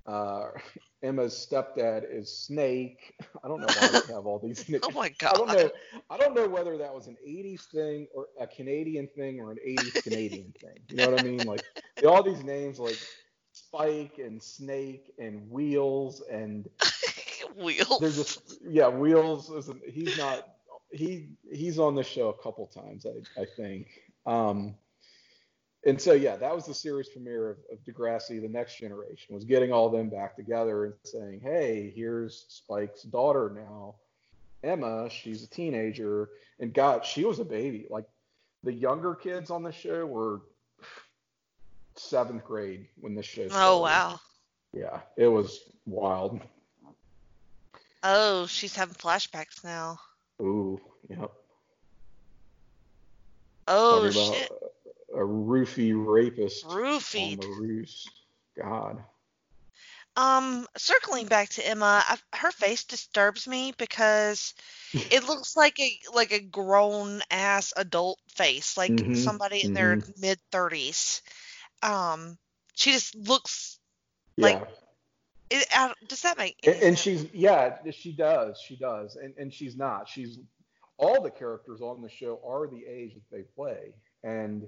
[0.05, 0.49] uh,
[1.03, 3.13] Emma's stepdad is Snake.
[3.43, 5.33] I don't know why they have all these oh my god!
[5.35, 5.71] I don't know.
[6.09, 9.59] I don't know whether that was an '80s thing or a Canadian thing or an
[9.65, 10.79] '80s Canadian thing.
[10.89, 11.39] You know what I mean?
[11.45, 11.63] Like
[12.07, 12.97] all these names like
[13.51, 16.67] Spike and Snake and Wheels and
[17.55, 17.99] Wheels.
[17.99, 18.87] they're just yeah.
[18.87, 19.81] Wheels isn't.
[19.87, 20.47] He's not.
[20.91, 23.05] He he's on the show a couple times.
[23.05, 23.87] I I think.
[24.25, 24.75] Um,
[25.85, 29.35] and so yeah, that was the series premiere of, of Degrassi: The Next Generation.
[29.35, 33.95] Was getting all them back together and saying, "Hey, here's Spike's daughter now,
[34.63, 35.09] Emma.
[35.09, 37.85] She's a teenager, and God, she was a baby.
[37.89, 38.05] Like
[38.63, 40.41] the younger kids on the show were
[41.95, 43.43] seventh grade when this show.
[43.43, 43.67] Oh, started.
[43.67, 44.19] Oh wow.
[44.73, 46.41] Yeah, it was wild.
[48.03, 49.99] Oh, she's having flashbacks now.
[50.41, 51.31] Ooh, yep.
[53.67, 54.49] Oh shit.
[54.51, 54.71] about
[55.15, 58.09] a roofie rapist on the roost.
[58.57, 59.03] God.
[60.17, 64.53] Um, circling back to Emma, I, her face disturbs me because
[64.93, 69.99] it looks like a like a grown ass adult face, like Mhm, somebody in their
[70.19, 71.21] mid thirties.
[71.83, 72.37] Um,
[72.75, 73.79] she just looks
[74.37, 74.65] Like, Yeah.
[75.49, 79.53] It, I, does that make And, and she's yeah, she does, she does, and and
[79.53, 80.07] she's not.
[80.07, 80.39] She's
[80.97, 84.63] all the characters on the show are the age that they play, and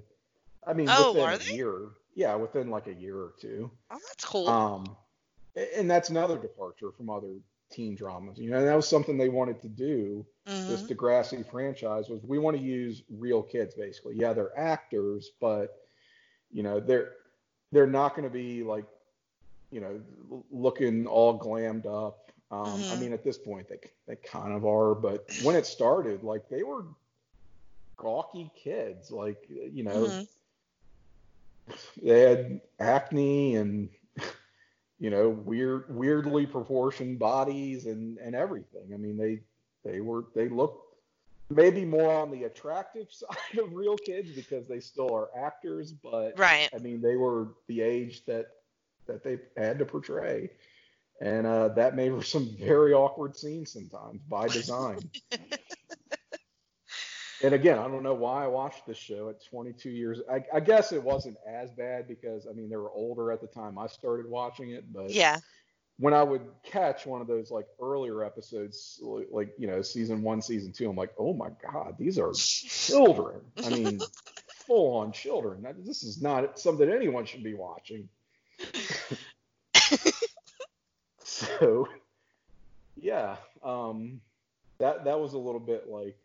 [0.68, 1.38] I mean Oh, within a they?
[1.38, 3.70] year, yeah, within like a year or two.
[3.90, 4.52] Oh, that's cool.
[4.52, 4.96] Um,
[5.76, 7.34] and that's another departure from other
[7.70, 8.38] teen dramas.
[8.38, 10.26] You know, that was something they wanted to do.
[10.68, 14.16] This hmm Degrassi franchise was we want to use real kids basically.
[14.16, 15.76] Yeah, they're actors, but
[16.52, 17.12] you know they're
[17.72, 18.86] they're not going to be like
[19.70, 20.00] you know
[20.50, 22.32] looking all glammed up.
[22.50, 22.96] Um, I Mhm.
[22.96, 26.62] mean, at this point they they kind of are, but when it started, like they
[26.62, 26.84] were
[27.96, 29.10] gawky kids.
[29.10, 30.28] Like you know hmm
[32.02, 33.88] they had acne and
[34.98, 38.90] you know weird weirdly proportioned bodies and and everything.
[38.92, 39.40] I mean they
[39.84, 40.84] they were they looked
[41.50, 46.38] maybe more on the attractive side of real kids because they still are actors but
[46.38, 46.68] Right.
[46.74, 48.48] i mean they were the age that
[49.06, 50.50] that they had to portray.
[51.20, 54.98] And uh, that made for some very awkward scenes sometimes by design
[57.42, 60.20] and again, I don't know why I watched this show at 22 years.
[60.30, 63.46] I, I guess it wasn't as bad because I mean they were older at the
[63.46, 64.92] time I started watching it.
[64.92, 65.38] But Yeah.
[65.98, 70.42] when I would catch one of those like earlier episodes, like, you know season one,
[70.42, 73.40] season two, I'm like, oh my god, these are children.
[73.64, 74.00] I mean,
[74.66, 75.66] full on children.
[75.84, 78.08] This is not something anyone should be watching.
[81.22, 81.88] so
[82.96, 84.20] yeah, um,
[84.78, 86.16] that that was a little bit like.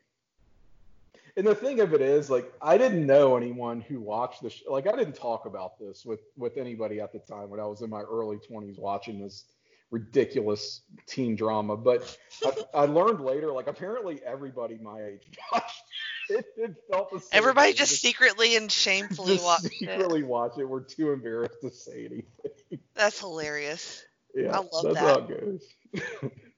[1.36, 4.62] And the thing of it is, like, I didn't know anyone who watched this.
[4.69, 7.82] Like, I didn't talk about this with with anybody at the time when I was
[7.82, 9.46] in my early 20s watching this
[9.89, 11.76] ridiculous teen drama.
[11.76, 15.84] But I, I learned later, like, apparently everybody my age watched
[16.30, 16.46] it.
[16.56, 17.30] It felt the same.
[17.32, 17.74] Everybody way.
[17.74, 19.72] just secretly and shamefully just watched it.
[19.74, 20.65] secretly watch it.
[20.65, 22.80] We're too embarrassed to say anything.
[22.93, 24.04] That's hilarious.
[24.36, 24.93] Yeah, I love that.
[24.93, 25.02] that's that.
[25.02, 26.32] how it goes.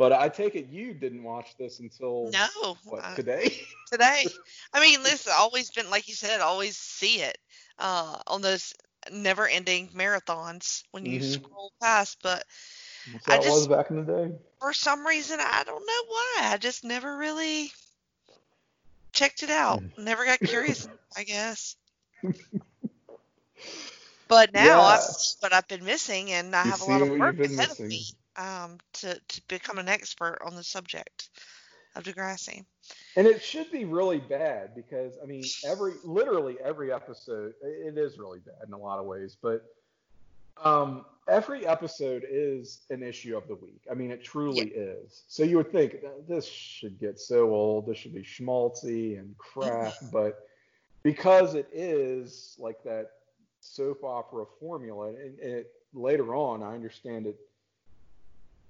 [0.00, 2.78] but I take it you didn't watch this until No.
[2.84, 3.54] what uh, today?
[3.92, 4.24] today.
[4.72, 7.36] I mean, this has always been like you said, always see it
[7.78, 8.72] uh, on those
[9.12, 11.32] never-ending marathons when you Mhm.
[11.34, 12.16] scroll past.
[12.22, 12.44] But
[13.12, 14.32] That's I it was just- back in the day.
[14.58, 16.48] for some reason, I don't know why.
[16.50, 17.70] I just never really
[19.12, 19.82] checked it out.
[19.82, 19.98] Mm.
[19.98, 20.88] Never got curious.
[21.14, 21.76] I guess.
[24.28, 24.80] But now Yeah.
[24.80, 25.04] I've
[25.40, 28.06] what I've been missing, and I You have a lot of work ahead of me
[28.36, 31.30] um, to to become an expert on the subject
[31.96, 32.64] of Degrassi.
[33.16, 38.18] And it should be really bad because I mean every literally every episode it is
[38.18, 39.64] really bad in a lot of ways, but
[40.62, 43.82] um, every episode is an issue of the week.
[43.90, 45.22] I mean it truly is.
[45.28, 49.36] So you would think "Uh, this should get so old, this should be schmaltzy and
[49.38, 50.46] crap, but
[51.02, 53.10] because it is like that
[53.60, 57.36] soap opera formula, and, and it, later on I understand it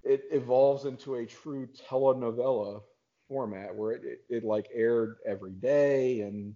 [0.05, 2.83] it evolves into a true telenovela
[3.29, 6.55] format where it, it, it like aired every day and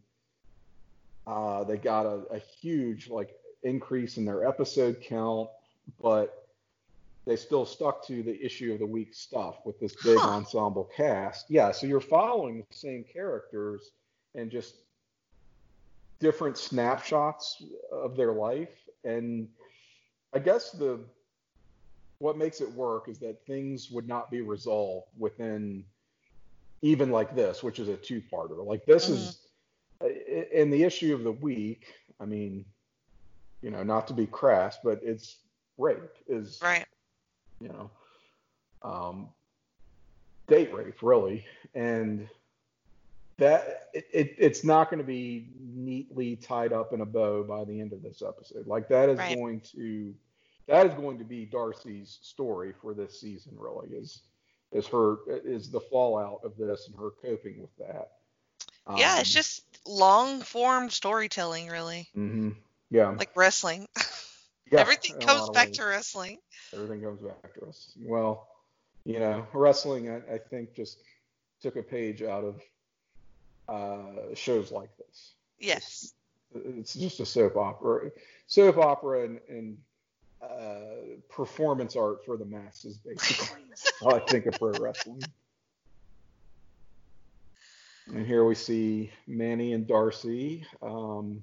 [1.27, 3.31] uh, they got a, a huge like
[3.63, 5.49] increase in their episode count
[6.03, 6.47] but
[7.27, 10.31] they still stuck to the issue of the week stuff with this big Huh.
[10.31, 13.91] ensemble cast yeah so you're following the same characters
[14.35, 14.75] and just
[16.21, 19.49] different snapshots of their life and
[20.35, 21.01] i guess the
[22.25, 25.85] what makes it work is that things would not be resolved within
[26.81, 28.65] even like this, which is a two-parter.
[28.65, 29.41] Like this is
[30.51, 31.85] in the issue of the week.
[32.19, 32.65] I mean,
[33.61, 35.37] you know, not to be crass, but it's
[35.77, 36.87] rape is Right.
[37.61, 37.91] you know,
[38.81, 39.29] um,
[40.49, 42.27] date rape really, and
[43.37, 47.65] that it, it, it's not going to be neatly tied up in a bow by
[47.65, 48.67] the end of this episode.
[48.67, 49.35] Like that is Right.
[49.35, 50.15] going to
[50.67, 53.53] that is going to be Darcy's story for this season.
[53.59, 54.23] Really is
[54.73, 58.13] is her is the fallout of this and her coping with that.
[58.97, 62.51] yeah, it's Um, just long form storytelling, really, Mm-hmm.
[62.91, 63.87] yeah, like wrestling.
[64.73, 65.77] yeah, Everything comes back ways.
[65.79, 66.39] to wrestling.
[66.73, 67.93] everything comes back to us.
[68.01, 68.49] Well,
[69.05, 70.99] you know, wrestling, I, I think, just
[71.61, 72.61] took a page out of
[73.69, 75.35] uh, shows like this.
[75.59, 76.13] Yes.
[76.55, 78.11] It's just a soap opera,
[78.47, 79.77] soap opera, and, and
[80.45, 83.65] uh, performance art for the masses, basically.
[84.07, 85.23] I think of pro wrestling.
[88.15, 90.67] And here we see Manny and Darcy.
[90.83, 91.43] Um,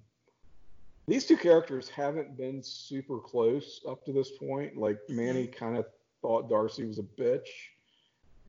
[1.08, 4.78] these two characters haven't been super close up to this point.
[4.78, 5.86] Like Manny kind of
[6.22, 7.48] thought Darcy was a bitch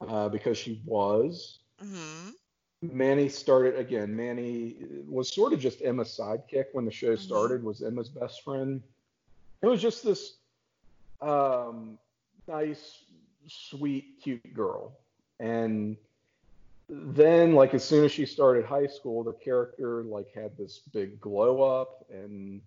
[0.06, 1.60] uh, because she was.
[1.80, 2.30] hmm
[2.84, 4.14] Manny started again.
[4.14, 4.74] Manny
[5.06, 7.18] was sort of just Emma's sidekick when the show Mhm.
[7.20, 7.62] started.
[7.64, 8.82] Was Emma's best friend.
[9.62, 10.38] It was just this
[11.22, 11.98] um,
[12.48, 13.04] nice,
[13.46, 14.98] sweet, cute girl.
[15.40, 15.96] And
[16.88, 21.20] then, like as soon as she started high school, the character like had this big
[21.20, 22.60] glow up and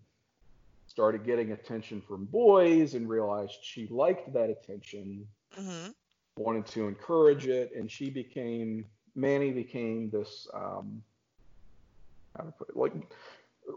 [0.87, 5.91] started getting attention from boys and realized she liked that attention hmm
[6.37, 11.01] wanted to encourage it, and she became Manny became this um,
[12.37, 12.93] how to put it, like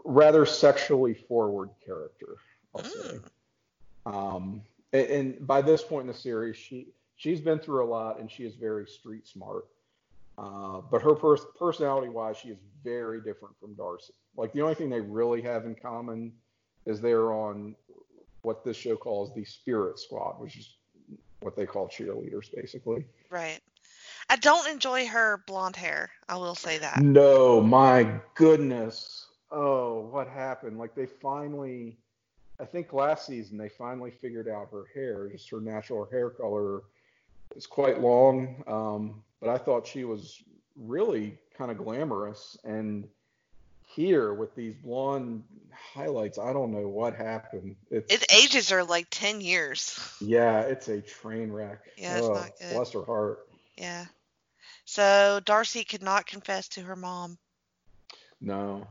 [0.03, 2.35] rather sexually forward character.
[2.75, 3.19] I'll say.
[4.13, 4.61] Um,
[4.93, 8.29] and, and by this point in the series, she she's been through a lot, and
[8.31, 9.65] she is very street smart.
[10.37, 14.13] Uh, but her pers- personality-wise, she is very different from Darcy.
[14.37, 16.31] Like the only thing they really have in common
[16.85, 17.75] is they're on
[18.41, 20.75] what this show calls the Spirit Squad, which is
[21.41, 23.05] what they call cheerleaders, basically.
[23.29, 23.59] Right.
[24.29, 26.11] I don't enjoy her blonde hair.
[26.27, 27.01] I will say that.
[27.01, 29.27] No, my goodness.
[29.51, 30.77] Oh, what happened?
[30.77, 31.97] Like they finally,
[32.59, 35.29] I think last season they finally figured out her hair.
[35.29, 36.81] Just her natural hair color
[37.55, 38.63] is quite long.
[38.67, 40.43] Um, but I thought she was
[40.75, 42.57] really kind of glamorous.
[42.63, 43.07] And
[43.85, 47.75] here with these blonde highlights, I don't know what happened.
[47.89, 49.97] It's It ages her like 10 years.
[50.21, 51.79] yeah, it's a train wreck.
[51.97, 52.73] Yeah, it's oh, not good.
[52.73, 53.47] Bless her heart.
[53.77, 54.05] Yeah.
[54.85, 57.37] So Darcy could not confess to her mom.
[58.41, 58.87] No.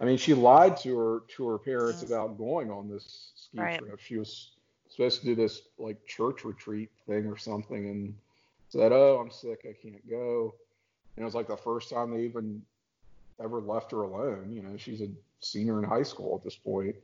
[0.00, 2.06] I mean, she lied to her to her parents Mm.
[2.06, 3.78] about going on this ski Right.
[3.78, 4.00] trip.
[4.00, 4.52] She was
[4.88, 8.18] supposed to do this like church retreat thing or something, and
[8.68, 10.54] said, "Oh, I'm sick, I can't go."
[11.16, 12.64] And it was like the first time they even
[13.40, 14.52] ever left her alone.
[14.52, 15.08] You know, she's a
[15.40, 16.96] senior in high school at this point.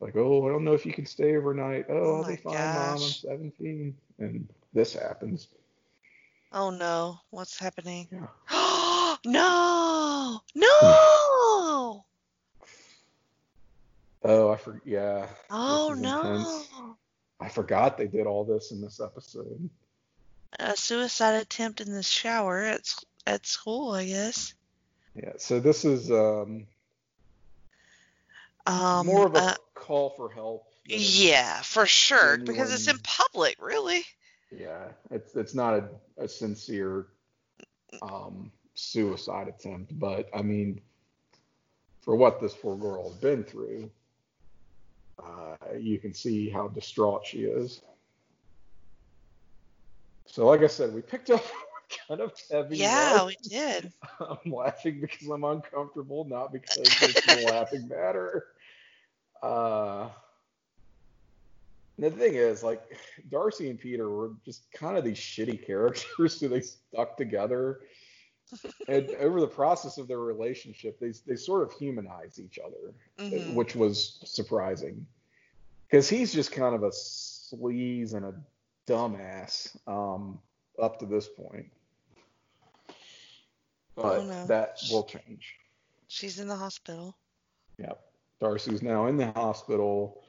[0.00, 1.86] Like, oh, I don't know if you can stay overnight.
[1.88, 2.92] Oh, Oh I'll be fine, mom.
[2.94, 3.20] I'm gosh.
[3.20, 5.48] 17, and this happens.
[6.52, 8.08] Oh no, what's happening?
[8.10, 9.16] Yeah.
[9.26, 10.40] no!
[10.54, 11.08] No!
[14.22, 14.86] Oh, I forgot.
[14.86, 15.26] Yeah.
[15.50, 16.20] Oh no!
[16.22, 16.68] intense.
[17.40, 19.70] I forgot they did all this in this episode.
[20.58, 22.92] A suicide attempt in the shower at
[23.26, 24.54] at school, I guess.
[25.14, 26.66] Yeah, so this is um,
[28.66, 30.66] Um, more of a uh, call for help.
[30.84, 34.04] yeah, for sure, because it's in public, really.
[34.50, 37.06] Yeah, it's it's not a, a sincere
[38.02, 40.80] um, suicide attempt, but I mean,
[42.00, 43.90] for what this poor girl has been through,
[45.22, 47.80] uh, you can see how distraught she is.
[50.26, 51.44] So, like I said, we picked up
[52.08, 52.78] kind of heavy.
[52.78, 53.92] Yeah, we did.
[54.20, 58.44] I'm laughing because I'm uncomfortable, not because it's a laughing matter.
[59.42, 60.08] Uh,
[61.98, 62.82] the thing is, like,
[63.30, 67.80] Darcy and Peter were just kind of these shitty characters who they stuck together.
[68.88, 73.54] And over the process of their relationship, they, they sort of humanize each other, Mhm.
[73.54, 75.06] which was surprising.
[75.86, 78.34] Because he's just kind of a sleaze and a
[78.86, 80.38] dumbass um,
[80.80, 81.66] up to this point.
[83.94, 84.46] But Oh, no.
[84.46, 85.54] that will change.
[86.08, 87.16] She's in the hospital.
[87.78, 88.00] Yep.
[88.40, 90.22] Darcy's now in the hospital.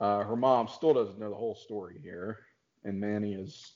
[0.00, 2.40] Uh, her mom still doesn't know the whole story here,
[2.84, 3.72] and Manny is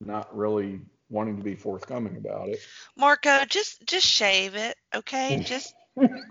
[0.00, 2.58] not really wanting to be forthcoming about it.
[2.96, 5.40] Marco, just just shave it, okay?
[5.46, 5.74] Just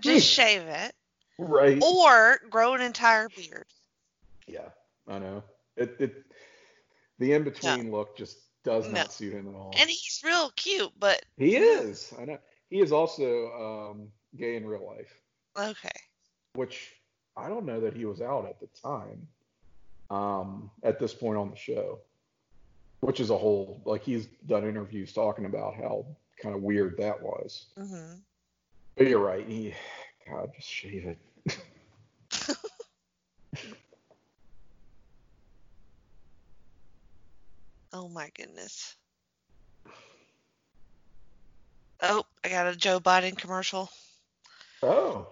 [0.00, 0.92] just shave it,
[1.38, 1.82] right.
[1.82, 3.66] or grow an entire beard.
[4.46, 4.68] Yeah,
[5.08, 5.42] I know.
[5.76, 6.24] It, it
[7.18, 8.92] the in between look just does No.
[8.92, 9.72] not suit him at all.
[9.76, 12.12] And he's real cute, but he is.
[12.18, 12.38] I know.
[12.70, 15.20] He is also um, gay in real life,
[15.56, 15.88] okay.
[16.54, 16.92] which
[17.36, 19.28] I don't know that he was out at the time.
[20.08, 21.98] Um, at this point on the show,
[23.00, 26.04] which is a whole like he's done interviews talking about how
[26.42, 27.66] kind of weird that was.
[27.76, 28.14] hmm
[28.96, 29.46] But you're right.
[29.46, 29.74] He,
[30.28, 31.18] God, just shave it.
[37.92, 38.94] Oh my goodness.
[42.02, 43.90] Oh, I got a Joe Biden commercial.
[44.82, 45.28] Oh.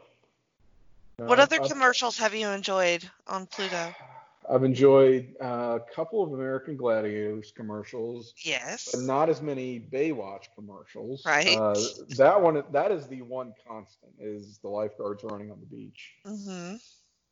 [1.19, 3.95] What Uh, other I've- commercials have you enjoyed on Pluto?
[4.51, 8.91] I've enjoyed uh, a couple of American Gladiators commercials, Yes.
[8.93, 11.25] but not as many Baywatch commercials.
[11.25, 11.57] Right.
[11.57, 11.75] Uh,
[12.17, 16.13] that one, that is the one constant, is the lifeguards running on the beach.
[16.27, 16.77] Mm-hmm.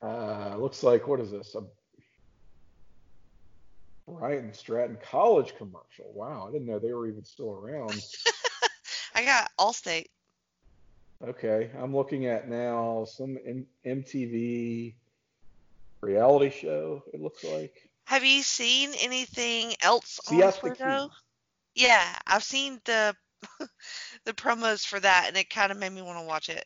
[0.07, 1.55] Uh, looks like what is this?
[1.55, 1.63] A
[4.09, 6.13] Brian Stratton College commercial.
[6.15, 8.03] Wow, I didn't know they were even still around.
[9.15, 10.07] I got Allstate.
[11.23, 14.95] Okay, I'm looking at now some M- MTV
[16.03, 17.03] reality show.
[17.13, 17.89] It looks like.
[18.07, 21.09] Have you seen anything else on Pluto?
[21.75, 23.15] Yeah, I've seen the
[24.25, 26.65] the promos for that, and it kind of made me want to watch it.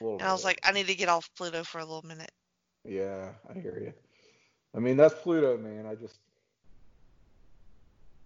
[0.00, 2.30] And I was like, I need to get off Pluto for a little minute.
[2.84, 3.92] Yeah, I hear you.
[4.74, 5.86] I mean, that's Pluto, man.
[5.86, 6.18] I just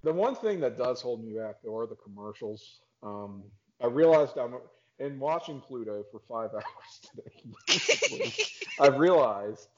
[0.03, 2.81] the one thing that does hold me back though are the commercials.
[3.03, 3.43] Um,
[3.83, 4.55] I realized I'm
[4.99, 8.33] in watching Pluto for five hours today.
[8.81, 9.69] I've realized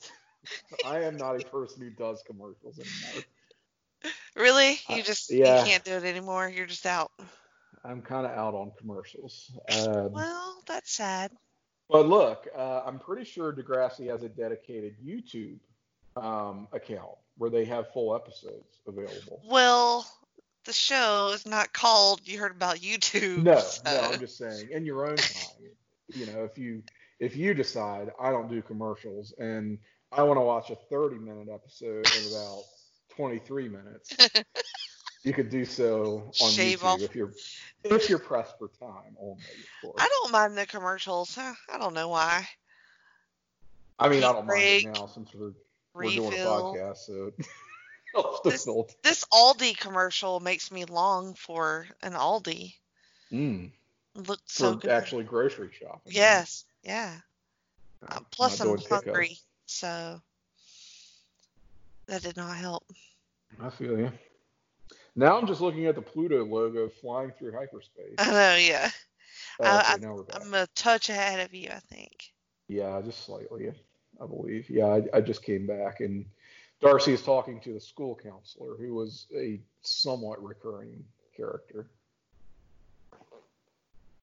[0.85, 3.25] I am not a person who does commercials anymore.
[4.37, 4.73] really?
[4.89, 5.61] You Uh, just yeah.
[5.61, 6.49] you can't do it anymore.
[6.49, 7.13] You're just out.
[7.85, 9.51] I'm kind of out on commercials.
[9.71, 11.33] Um, Well, that's sad.
[11.89, 15.59] But look, uh, I'm pretty sure Degrassi has a dedicated YouTube
[16.17, 19.43] um, account where they have full episodes available.
[19.45, 20.07] Well,
[20.65, 23.43] the show is not called You Heard About YouTube.
[23.43, 25.71] No, so- no, I'm just saying, in your own time,
[26.09, 26.83] you know, if you
[27.19, 29.79] if you decide I don't do commercials and
[30.13, 32.63] I want to watch a 30 minute episode in about
[33.17, 34.17] 23 minutes,
[35.23, 37.01] you could do so on Shave YouTube off.
[37.03, 37.33] if you're
[37.85, 39.43] if you're pressed for time only.
[39.99, 41.35] I don't mind the commercials.
[41.35, 42.47] Huh, I don't know why.
[43.99, 45.53] I mean, I don't mind it now since we're
[45.95, 47.33] we're doing a podcast, so
[48.17, 48.69] I'll have to This-
[49.03, 52.75] This Aldi commercial makes me long for an Aldi.
[53.31, 53.71] Mm,
[54.25, 54.91] for so good.
[54.91, 56.13] actually grocery shopping.
[56.13, 57.17] Yes, yeah.
[58.03, 59.15] Uh, Uh, plus, I'm doing pickup.
[59.67, 60.21] So
[62.07, 62.85] that did not help.
[63.61, 64.13] I feel you.
[65.15, 68.15] Now I'm just looking at the Pluto logo flying through hyperspace.
[68.19, 68.91] I know, yeah.
[69.61, 70.43] Oh, I- okay, now we're back.
[70.43, 72.33] I'm a touch ahead of you, I think.
[72.69, 73.73] Yeah, just slightly,
[74.21, 74.71] I believe.
[74.71, 76.25] Yeah, I, I just came back and
[76.81, 81.05] Darcy is talking to the school counselor, who was a somewhat recurring
[81.37, 81.87] character.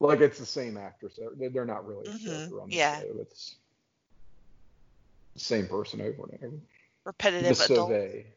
[0.02, 1.20] Like it's the same actress.
[1.38, 3.00] They're, not really a Mhm, character on the yeah.
[3.00, 3.22] show.
[3.22, 3.56] It's
[5.40, 6.58] same person over and over.
[7.06, 7.94] Repetitive Miss adult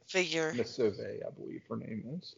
[0.06, 0.52] figure.
[0.56, 2.34] Miss Sauvé, I believe her name is.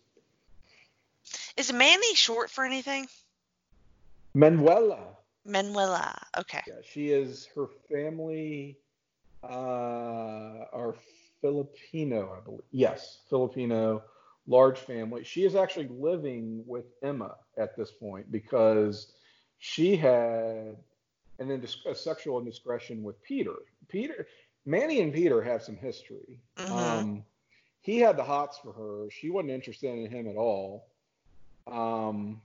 [1.57, 3.07] Is Manny short for anything?
[4.35, 5.17] Manuela.
[5.45, 6.21] Manuela.
[6.39, 6.63] Okay.
[6.67, 7.49] Yeah, she is.
[7.55, 8.79] Her family
[9.43, 10.95] uh, are
[11.41, 12.63] Filipino, I believe.
[12.71, 14.03] Yes, Filipino,
[14.47, 15.25] large family.
[15.25, 19.13] She is actually living with Emma at this point because
[19.59, 20.77] she had
[21.39, 23.55] an indis- a sexual indiscretion with Peter.
[23.89, 24.27] Peter,
[24.67, 26.41] Manny, and Peter have some history.
[26.57, 26.71] Mhm.
[26.71, 27.25] Um,
[27.81, 29.11] he had the hots for her.
[29.11, 30.89] She wasn't interested in him at all.
[31.67, 32.41] Um,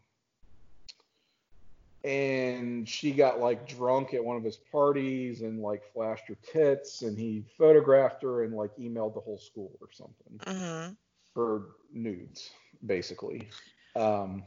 [2.04, 7.02] and she got like drunk at one of his parties and like flashed her tits
[7.02, 10.94] and he photographed her and like emailed the whole school or something hmm
[11.36, 11.62] her
[11.94, 12.50] nudes
[12.86, 13.50] basically
[13.96, 14.44] um,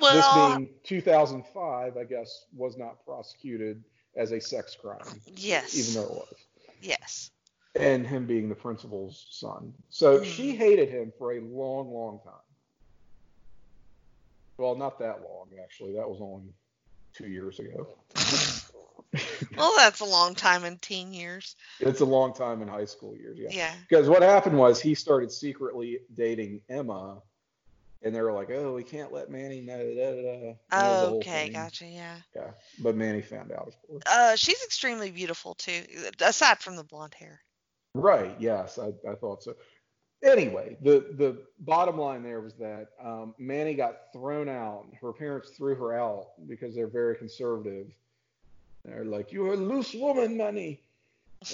[0.00, 3.82] Well, this being 2005 i guess was not prosecuted
[4.16, 5.76] as a sex crime yes.
[5.76, 6.46] even though it was
[6.84, 7.30] yes.
[7.74, 10.24] and him being the principal's son so Mhm.
[10.24, 12.34] she hated him for a long long time
[14.58, 16.52] well not that long actually that was only
[17.12, 17.98] two years ago
[19.56, 21.54] Well, that's a long time in teen years.
[21.78, 23.50] It's a long time in high school years, yeah.
[23.52, 23.72] Yeah.
[23.88, 27.22] Because what happened was he started secretly dating Emma,
[28.04, 30.54] and they were like, "Oh, we can't let Manny know." Da, da, da.
[30.70, 31.86] And it was a Oh, okay, gotcha.
[31.86, 32.18] Yeah.
[32.36, 34.02] Yeah, but Manny found out, of course.
[34.06, 35.82] Uh, she's extremely beautiful too,
[36.20, 37.40] aside from the blonde hair.
[37.94, 38.34] Right?
[38.38, 39.54] Yes, I, I thought so.
[40.22, 44.86] Anyway, the the bottom line there was that um, Manny got thrown out.
[45.00, 47.86] Her parents threw her out because they're very conservative.
[48.84, 50.82] They're like, "You're a loose woman, Manny,"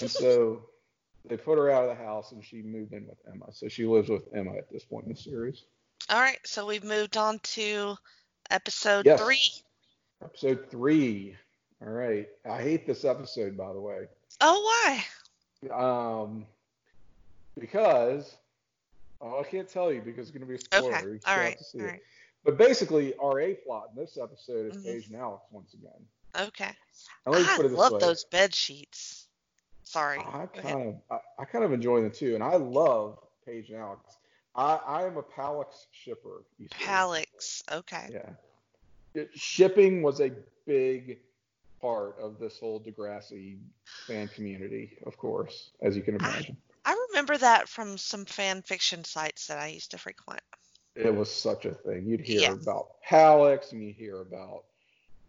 [0.01, 0.63] and so
[1.29, 3.53] they put her out of the house, and she moved in with Emma.
[3.53, 5.65] So she lives with Emma at this point in the series.
[6.09, 7.97] All right, so we've moved on to
[8.51, 9.21] episode Yes.
[9.21, 9.51] three.
[10.25, 11.37] Episode three.
[11.83, 12.29] All right.
[12.49, 14.07] I hate this episode, by the way,
[14.41, 14.61] Oh,
[15.63, 15.73] why?
[15.73, 16.47] um,
[17.59, 18.37] because
[19.21, 20.95] oh, I can't tell you because it's going to be a spoiler.
[20.97, 21.07] Okay.
[21.07, 21.57] You All right.
[21.59, 21.89] to see All it.
[21.91, 22.03] right.
[22.45, 24.85] But basically, our A plot in this episode is Mhm.
[24.85, 26.07] Paige and Alex once again.
[26.39, 26.71] Okay.
[27.27, 27.99] And let me I put it this love way.
[28.01, 29.27] those bed sheets.
[29.85, 30.19] Sorry.
[30.19, 31.01] I kind of,
[31.39, 34.17] I, I kind of enjoy them too, and I love Paige and Alex.
[34.55, 36.43] I, I am a Palix shipper.
[36.71, 37.63] Palix.
[37.73, 38.09] Okay.
[38.13, 38.31] Yeah.
[39.15, 40.31] It- shipping was a
[40.67, 41.19] big
[41.81, 43.59] part of this whole Degrassi
[44.07, 46.57] fan community, of course, as you can imagine.
[46.85, 50.41] I remember that from some fan fiction sites that I used to frequent.
[50.97, 52.07] It was such a thing.
[52.07, 52.53] You'd hear Yeah.
[52.53, 54.65] about Palix and you'd hear about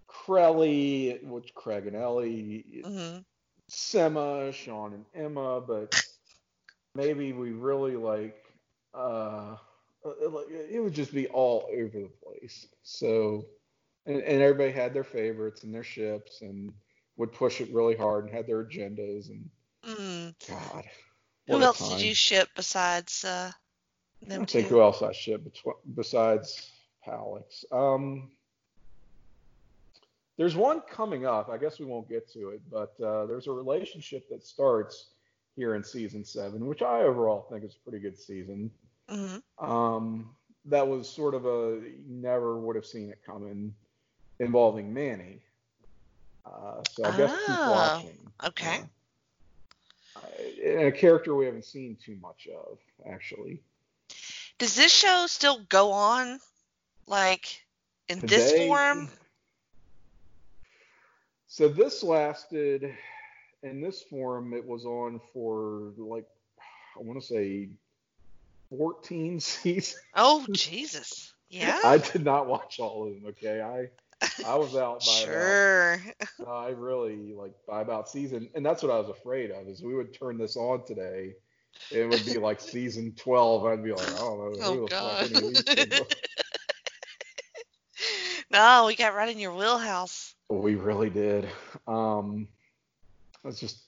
[0.07, 3.19] Crelly, which Craig and Ellie, hmm
[3.69, 6.03] Semma, Sean and Emma, but
[6.93, 8.40] maybe we really like
[8.93, 9.55] uh
[10.03, 10.09] uh,
[10.69, 12.67] it would just be all over the place.
[12.83, 13.45] So
[14.05, 16.73] and, and everybody had their favorites and their ships and
[17.17, 19.49] would push it really hard and had their agendas and
[19.83, 20.35] Mm.
[20.47, 20.83] God.
[21.47, 24.59] Who else did you ship besides uh, I them don't two?
[24.59, 26.71] think who else I ship betw- besides
[27.05, 27.65] Palix.
[27.71, 28.29] Um,
[30.37, 31.49] there's one coming up.
[31.49, 35.07] I guess we won't get to it, but uh, there's a relationship that starts
[35.55, 38.71] here in season seven, which I overall think is a pretty good season.
[39.11, 40.35] Hmm Um,
[40.65, 43.73] that was sort of a you never would have seen it coming
[44.39, 45.41] involving Manny.
[46.45, 48.31] Uh, so I guess keep Oh, watching.
[48.47, 48.79] okay.
[50.15, 50.21] Uh,
[50.65, 52.77] and a character we haven't seen too much of,
[53.11, 53.61] actually.
[54.59, 56.39] Does this show still go on,
[57.07, 57.65] like
[58.09, 59.09] in this form?
[61.47, 62.95] So this lasted,
[63.63, 66.25] in this form, it was on for like,
[66.97, 67.69] I want to say
[68.77, 70.01] 14 seasons.
[70.15, 71.33] Oh Jesus!
[71.49, 71.79] Yeah.
[71.83, 73.61] I did not watch all of them, okay?
[73.61, 73.89] I
[74.45, 75.99] I was out by sure.
[76.39, 79.81] about, I really, like, by about season, and that's what I was afraid of, is
[79.81, 81.33] we would turn this on today.
[81.91, 83.65] It would be like season 12.
[83.65, 85.27] I'd be like, I don't know Oh God.
[85.27, 86.07] fuck any of these people
[88.51, 90.35] no, we got right in your wheelhouse.
[90.49, 91.47] We really did.
[91.87, 92.47] Um,
[93.43, 93.83] it's just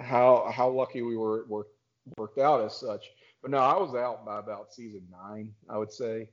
[0.00, 1.76] how how lucky we were it worked
[2.16, 3.10] worked out as such.
[3.42, 6.28] But no, I was out by about season nine, I would say,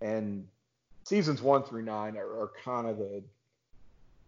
[0.00, 0.46] and
[1.04, 3.22] seasons one through nine are, are kind of the.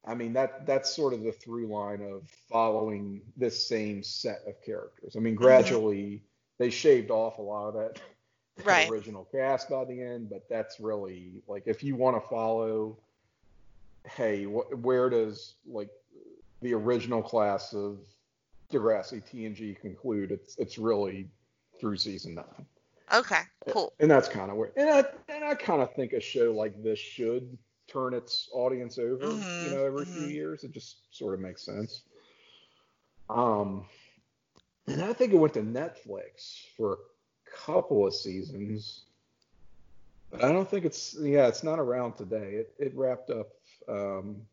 [0.04, 4.60] I mean that that's sort of the through line of following this same set of
[4.64, 5.14] characters.
[5.14, 5.44] I mean, mm-hmm.
[5.44, 6.22] gradually
[6.58, 8.00] they shaved off a lot of that,
[8.56, 8.90] that Right.
[8.90, 12.98] original cast by the end, but that's really like if you want to follow
[14.04, 15.90] hey, wh- where does like
[16.60, 17.98] the original class of
[18.72, 20.32] Degrassi TNG conclude?
[20.32, 21.28] It's it's really
[21.82, 22.66] through season nine,
[23.12, 23.92] Okay, cool.
[24.00, 24.72] and that's kind of where.
[24.76, 27.58] And I and I kind of think a show like this should
[27.88, 30.32] turn its audience over, Mhm, you know, every few mhm.
[30.32, 30.64] years.
[30.64, 32.04] It just sort of makes sense.
[33.28, 33.88] Um,
[34.86, 39.06] and I think it went to Netflix for a couple of seasons.
[40.30, 42.54] But I don't think it's yeah, it's not around today.
[42.54, 43.48] It it wrapped up.
[43.88, 44.46] Um,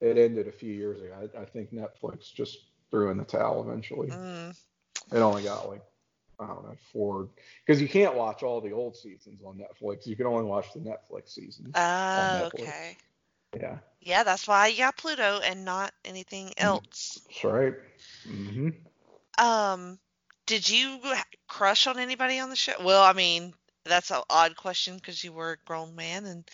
[0.00, 1.28] it ended a few years ago.
[1.36, 2.58] I, I think Netflix just
[2.90, 4.10] threw in the towel eventually.
[4.10, 4.56] Mm,
[5.12, 5.82] It only got like
[6.40, 7.28] I don't know four
[7.64, 10.06] because you can't watch all the old seasons on Netflix.
[10.06, 11.76] You can only watch the Netflix seasons.
[11.76, 12.98] oh, okay.
[13.54, 16.80] Yeah, Yeah, that's why you got Pluto and not anything Mm.
[16.82, 17.20] else.
[17.26, 17.74] that's right.
[18.26, 18.68] hmm
[19.38, 19.98] Um,
[20.46, 21.00] did you
[21.48, 22.74] crush on anybody on the show?
[22.82, 26.48] Well, I mean, that's an odd question because you were a grown man, and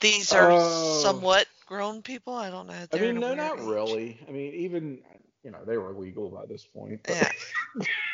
[0.00, 0.52] these are Oh.
[0.52, 2.34] somewhat grown people.
[2.34, 2.86] I don't know.
[2.92, 4.18] I mean, no, not really.
[4.28, 4.98] I mean, even
[5.44, 7.00] you know they were legal by this point.
[7.04, 7.30] but- Yeah.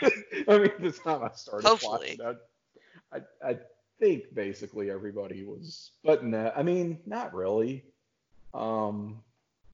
[0.49, 2.17] I mean, the time I started Hopefully.
[2.21, 2.39] watching,
[3.13, 3.59] I, I, I
[3.99, 7.85] think basically everybody was, but no, I mean, not really.
[8.55, 9.21] Um,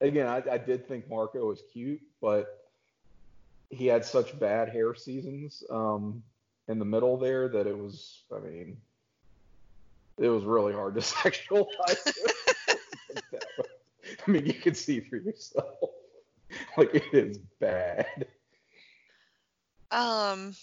[0.01, 2.65] again, I, I did think Marco was cute, but
[3.69, 6.23] he had such bad hair seasons um,
[6.67, 8.77] in the middle there that it was, I mean,
[10.17, 12.11] it was really hard to sexualize.
[14.27, 15.75] I mean, you can see for yourself.
[16.77, 18.27] Like it is bad.
[19.91, 20.55] Um,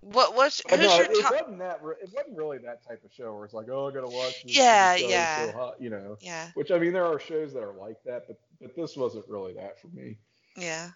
[0.00, 0.34] what
[0.68, 1.32] But who's no, your it top?
[1.32, 1.80] wasn't that.
[2.02, 4.56] It wasn't really that type of show where it's like, oh, I gotta watch this.
[4.56, 5.46] Yeah, show yeah.
[5.46, 6.18] So hot, you know.
[6.20, 9.26] Yeah, Which I mean, there are shows that are like that, but but this wasn't
[9.28, 10.18] really that for me.
[10.56, 10.90] yeah.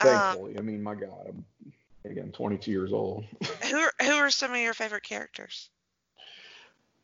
[0.00, 1.44] Um, Thankfully, I mean, my God, I'm
[2.10, 3.24] again 22 years old.
[3.70, 5.68] who are, who are some of your favorite characters?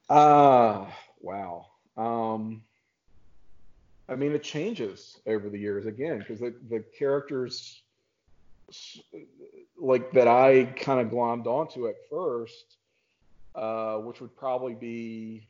[0.08, 1.66] Ah, wow.
[1.96, 2.62] Um,
[4.08, 7.82] I mean, it changes over the years again because the the characters
[9.78, 12.76] like that I kind of glommed onto at first,
[13.54, 15.48] uh, which would probably be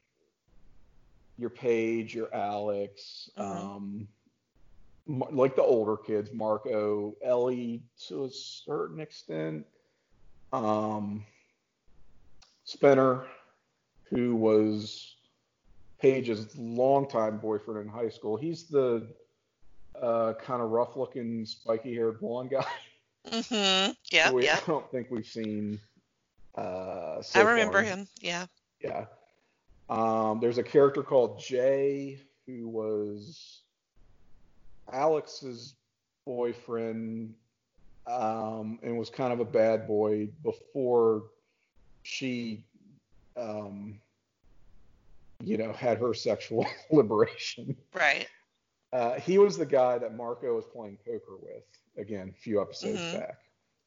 [1.37, 3.43] your Paige, your Alex, Mhm.
[3.43, 4.09] um,
[5.07, 9.67] like the older kids, Marco, Ellie to a certain extent,
[10.53, 11.27] um,
[12.65, 13.27] Spinner,
[14.05, 15.14] who was
[16.05, 18.37] Paige's longtime boyfriend in high school.
[18.37, 19.07] He's the
[19.99, 22.67] uh, kind of rough-looking, spiky-haired blonde guy.
[23.31, 23.93] Mm-hmm.
[24.13, 24.59] Yeah, we, yeah.
[24.63, 25.81] I don't think we've seen.
[26.55, 27.83] Uh, so I remember far.
[27.83, 28.07] him.
[28.21, 28.45] Yeah.
[28.83, 29.07] Yeah.
[29.89, 33.63] Um, there's a character called Jay who was
[34.93, 35.75] Alex's
[36.27, 37.35] boyfriend
[38.07, 41.25] um, and was kind of a bad boy before
[42.03, 42.63] she,
[43.39, 43.99] um,
[45.43, 47.77] you know, had her sexual liberation.
[47.93, 48.29] Right.
[48.93, 51.65] Uh, he was the guy that Marco was playing poker with
[51.99, 53.13] again a few episodes Mhm.
[53.21, 53.39] back.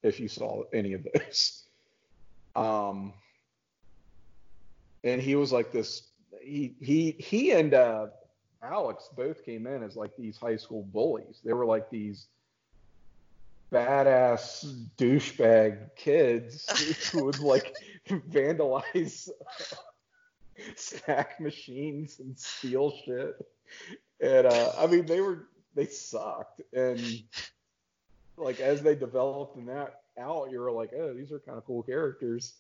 [0.03, 1.63] If you saw any of those,
[2.55, 3.13] um,
[5.03, 6.09] and he was like this.
[6.41, 8.07] he he he and uh,
[8.61, 11.39] Alex both came in as like these high school bullies.
[11.43, 12.27] They were like these
[13.73, 14.65] badass
[14.97, 17.75] douchebag kids who would like
[18.09, 19.29] vandalize
[20.75, 23.35] snack machines and steal shit.
[24.19, 26.61] And uh, I mean, they were they sucked.
[26.73, 26.99] And
[28.37, 31.65] like as they developed and that out, you were like, oh, these are kind of
[31.65, 32.53] cool characters.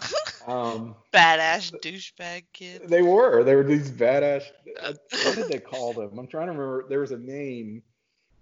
[0.46, 2.86] Um, badass douchebag kids.
[2.86, 3.42] They were.
[3.44, 4.44] They were these badass.
[5.24, 6.18] What did they call them?
[6.18, 6.84] I'm trying to remember.
[6.86, 7.82] There was a name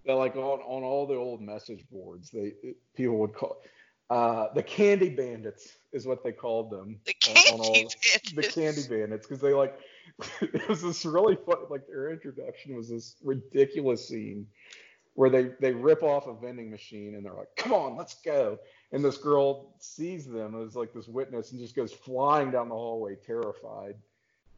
[0.05, 2.55] that, like, on on all the old message boards, they
[2.97, 3.63] people would call
[4.13, 7.01] uh, the Candy Bandits is what they called them.
[7.07, 8.33] The Candy all, Bandits.
[8.35, 9.81] The Candy Bandits, because they like
[10.43, 11.57] it was this really fun.
[11.71, 14.47] Like their introduction was this ridiculous scene
[15.15, 18.59] where they they rip off a vending machine and they're like, "Come on, let's go!"
[18.93, 22.75] And this girl sees them as like this witness and just goes flying down the
[22.75, 23.95] hallway, terrified.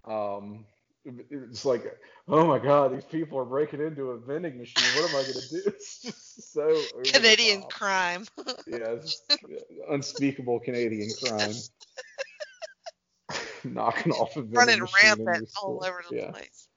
[0.05, 0.67] Um,
[1.05, 1.85] it's like,
[2.29, 4.85] oh my god, these people are breaking into a vending machine.
[4.97, 5.63] What am I gonna do?
[5.67, 8.27] It's just so Canadian crime.
[8.67, 8.97] yeah,
[9.89, 11.53] unspeakable Canadian crime.
[13.65, 16.31] Knocking off a vending running machine rampant all over the yeah.
[16.31, 16.69] place.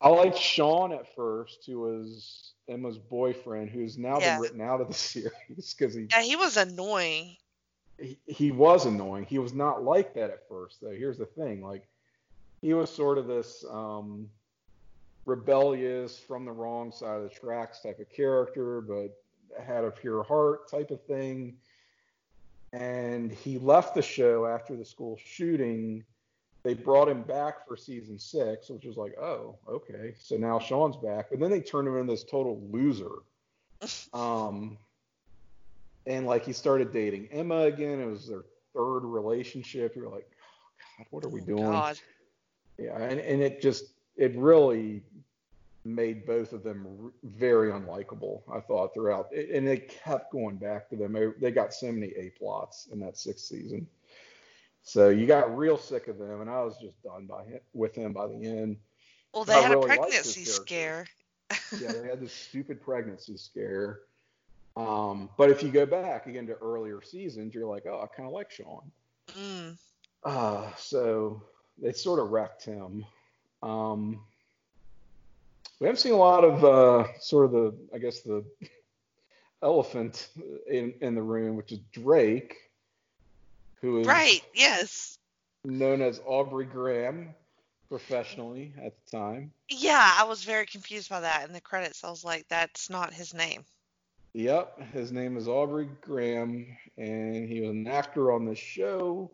[0.00, 4.34] I liked Sean at first, who was Emma's boyfriend, who's now yeah.
[4.34, 6.06] been written out of the series because he.
[6.10, 7.36] Yeah, he was annoying.
[7.98, 9.24] He, he was annoying.
[9.24, 10.90] He was not like that at first, though.
[10.90, 11.88] Here's the thing: like,
[12.60, 14.28] he was sort of this um,
[15.26, 19.16] rebellious, from the wrong side of the tracks type of character, but
[19.64, 21.56] had a pure heart type of thing.
[22.72, 26.04] And he left the show after the school shooting
[26.62, 30.14] they brought him back for season six, which was like, oh, okay.
[30.18, 31.30] So now Sean's back.
[31.30, 33.10] But then they turned him into this total loser.
[34.12, 34.76] Um,
[36.04, 38.00] and like he started dating Emma again.
[38.00, 38.42] It was their
[38.74, 39.94] third relationship.
[39.94, 41.70] You're like, oh, God, what are we oh, doing?
[41.70, 41.98] God.
[42.78, 45.02] Yeah, and, and it just it really
[45.84, 48.42] made both of them very unlikable.
[48.52, 51.34] I thought throughout, and they kept going back to them.
[51.40, 53.86] They got so many A plots in that sixth season.
[54.82, 57.94] So you got real sick of them, and I was just done by him, with
[57.94, 58.76] him by the end.
[59.34, 61.06] Well, they I had really a pregnancy scare.
[61.78, 64.00] yeah, they had this stupid pregnancy scare.
[64.76, 68.28] Um, but if you go back again to earlier seasons, you're like, oh, I kind
[68.28, 68.90] of like Sean.
[69.36, 69.76] Mm.
[70.24, 71.42] Uh, so
[71.80, 73.04] they sort of wrecked him.
[73.62, 74.20] Um,
[75.80, 78.44] we haven't seen a lot of uh, sort of the, I guess, the
[79.62, 80.28] elephant
[80.68, 82.56] in, in the room, which is Drake
[83.80, 85.18] who is right, yes,
[85.64, 87.34] known as Aubrey Graham
[87.88, 89.52] professionally at the time.
[89.68, 92.04] Yeah, I was very confused by that in the credits.
[92.04, 93.64] I was like, that's not his name.
[94.34, 96.66] Yep, his name is Aubrey Graham,
[96.96, 99.30] and he was an actor on the show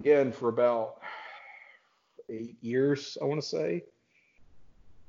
[0.00, 1.00] again for about
[2.28, 3.84] eight years, I want to say.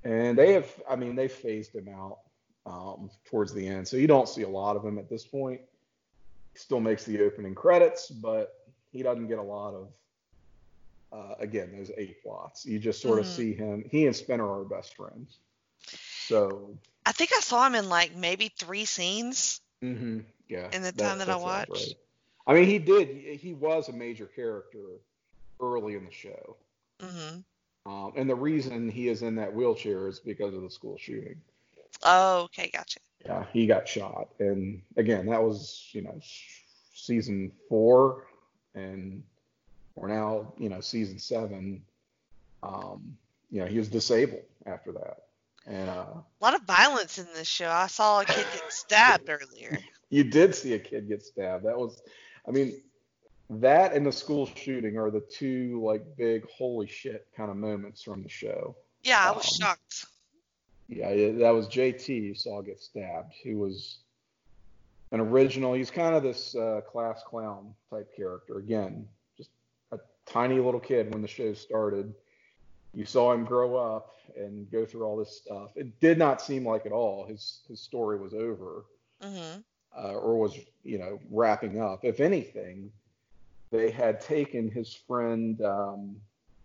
[0.03, 2.20] And they have, I mean, they phased him out
[2.65, 5.61] um, towards the end, so you don't see a lot of him at this point
[6.53, 8.53] He still makes the opening credits, but
[8.91, 9.88] he doesn't get a lot of
[11.13, 12.65] uh, again those eight plots.
[12.65, 13.30] You just sort mm-hmm.
[13.30, 13.86] of see him.
[13.89, 15.38] He and Spinner are best friends.
[16.28, 19.61] So I think I saw him in like maybe three scenes.
[19.82, 20.20] Mm-hmm.
[20.49, 20.70] Yeah.
[20.72, 21.72] In the time that, that I watched.
[21.72, 21.93] Right.
[22.47, 23.09] I mean, he did.
[23.39, 24.99] He was a major character
[25.61, 26.55] early in the show.
[27.02, 27.91] Mm-hmm.
[27.91, 31.39] Um, and the reason he is in that wheelchair is because of the school shooting.
[32.04, 33.00] Oh, okay, gotcha.
[33.26, 36.20] Yeah, he got shot, and again, that was you know
[36.93, 38.28] season four,
[38.76, 39.24] and
[39.95, 41.82] we're now you know season seven.
[42.62, 43.18] Um,
[43.50, 45.24] you know, he was disabled after that,
[45.66, 47.70] and uh, a lot of violence in this show.
[47.70, 49.80] I saw a kid get stabbed earlier.
[50.10, 51.66] You did see a kid get stabbed.
[51.66, 52.02] That was,
[52.48, 52.82] I mean,
[53.50, 58.04] that and the school shooting are the two like big holy shit kind of moments
[58.04, 58.76] from the show.
[59.04, 60.06] Yeah, I was um, shocked.
[60.89, 63.34] Yeah, that was JT you saw get stabbed.
[63.34, 64.00] He was
[65.12, 65.74] an original.
[65.74, 68.58] He's kind of this uh, class clown type character.
[68.58, 69.50] Again, just
[69.91, 72.14] a tiny little kid when the show started.
[72.93, 75.72] You saw him grow up and go through all this stuff.
[75.76, 78.86] It did not seem like at all his his story was over,
[79.22, 79.60] mm-hmm.
[79.98, 82.04] uh, or was you know wrapping up.
[82.04, 82.91] If anything,
[83.72, 86.15] they had taken his friend um,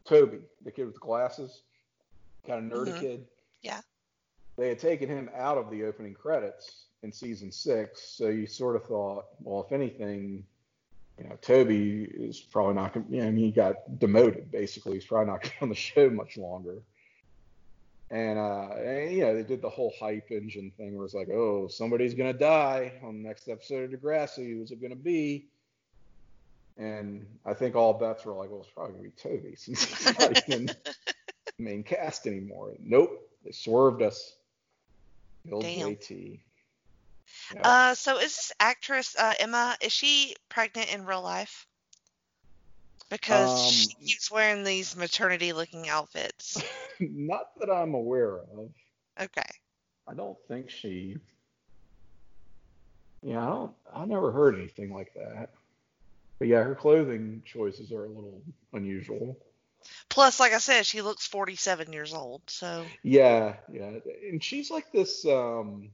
[0.05, 1.63] Toby, the kid with the glasses,
[2.47, 3.01] kind of nerdy mm-hmm.
[3.01, 3.27] kid.
[3.63, 3.81] Yeah
[4.57, 8.77] they had taken him out of the opening credits in season six, so you sort
[8.77, 10.45] of thought, well, if anything,
[11.19, 13.07] you know, Toby is probably not going.
[13.11, 14.95] You know, he got demoted basically.
[14.95, 16.77] He's probably not going to be on the show much longer.
[18.11, 21.31] And, uh, and you know, they did the whole hype engine thing where it's like,
[21.31, 24.53] oh, somebody's going to die on the next episode of Degrassi.
[24.53, 25.47] Who's it going to be?
[26.79, 30.19] And I think all bets were like, well, it's probably gonna be Toby since he's
[30.19, 30.71] not in
[31.59, 32.75] main cast anymore.
[32.81, 34.37] Nope, they swerved us.
[35.49, 35.91] Bill Damn.
[35.97, 36.41] JT.
[37.55, 37.61] Yeah.
[37.63, 39.77] Uh, so is this actress uh, Emma?
[39.83, 41.67] Is she pregnant in real life?
[43.11, 46.63] Because she Um, keeps wearing these maternity-looking outfits.
[47.01, 48.71] not that I'm aware of.
[49.21, 49.43] Okay.
[50.09, 51.17] I don't think she.
[53.23, 53.73] Yeah, I don't.
[53.95, 55.51] I never heard anything like that.
[56.43, 59.39] But yeah, her clothing choices are a little unusual.
[60.09, 62.43] Plus, like I said, she looks 47 years old.
[62.49, 65.25] So Yeah, yeah, and she's like this.
[65.25, 65.93] um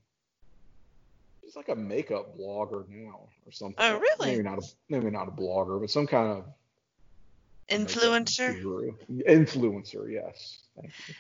[1.45, 3.75] She's like a makeup blogger now, or something.
[3.77, 4.31] Oh, really?
[4.31, 6.45] Maybe not a maybe not a blogger, but some kind of
[7.71, 8.59] influencer.
[9.11, 10.61] Influencer, yes.
[10.81, 11.15] Thank you.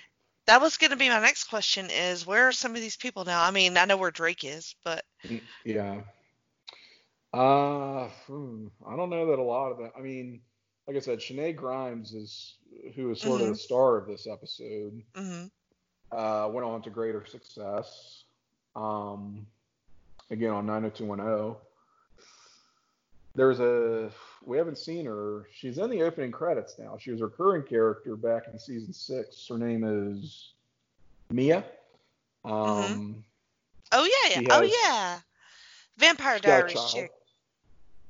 [0.46, 3.26] That was going to be my next question: is where are some of these people
[3.26, 3.42] now?
[3.42, 6.00] I mean, I know where Drake is, but Mm, Yeah.
[7.32, 9.90] Uh, hmm, I don't know that a lot of them.
[9.96, 10.40] I mean,
[10.86, 12.56] like I said, Shenae Grimes is
[12.94, 13.50] who is sort of Mhm.
[13.52, 15.02] the star of this episode.
[15.14, 15.50] mhm.
[16.10, 18.24] Uh, went on to greater success.
[18.74, 19.46] Um,
[20.30, 21.56] again on 90210.
[23.34, 24.10] There's a
[24.42, 25.46] we haven't seen her.
[25.52, 26.96] She's in the opening credits now.
[26.98, 29.46] She was a recurring character back in season six.
[29.46, 30.52] Her name is
[31.30, 31.64] Mia.
[32.44, 33.24] Um,
[33.92, 34.40] oh yeah, yeah.
[34.40, 35.20] She oh yeah,
[35.98, 37.12] Vampire She's got a Diaries chick.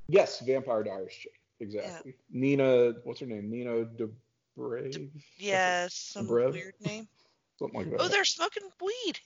[0.08, 1.32] Yes, Vampire Diaries chick.
[1.60, 2.14] Exactly.
[2.30, 3.50] Nina, what's her name?
[3.50, 3.86] Nina
[4.58, 5.10] DeBrave?
[5.38, 6.52] Yeah, some Brev?
[6.52, 7.08] weird name.
[7.58, 8.00] Something like that.
[8.00, 9.20] Oh, they're smoking weed.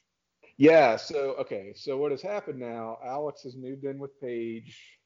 [0.56, 2.98] Yeah, so okay, so what has happened now?
[3.04, 4.98] Alex has moved in with Paige,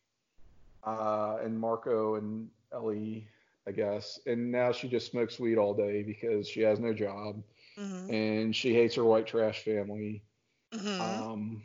[0.84, 3.28] uh, and Marco and Ellie,
[3.66, 7.42] I guess, and now she just smokes weed all day because she has no job
[7.76, 10.22] hmm and she hates her white trash family.
[10.72, 11.62] hmm Um,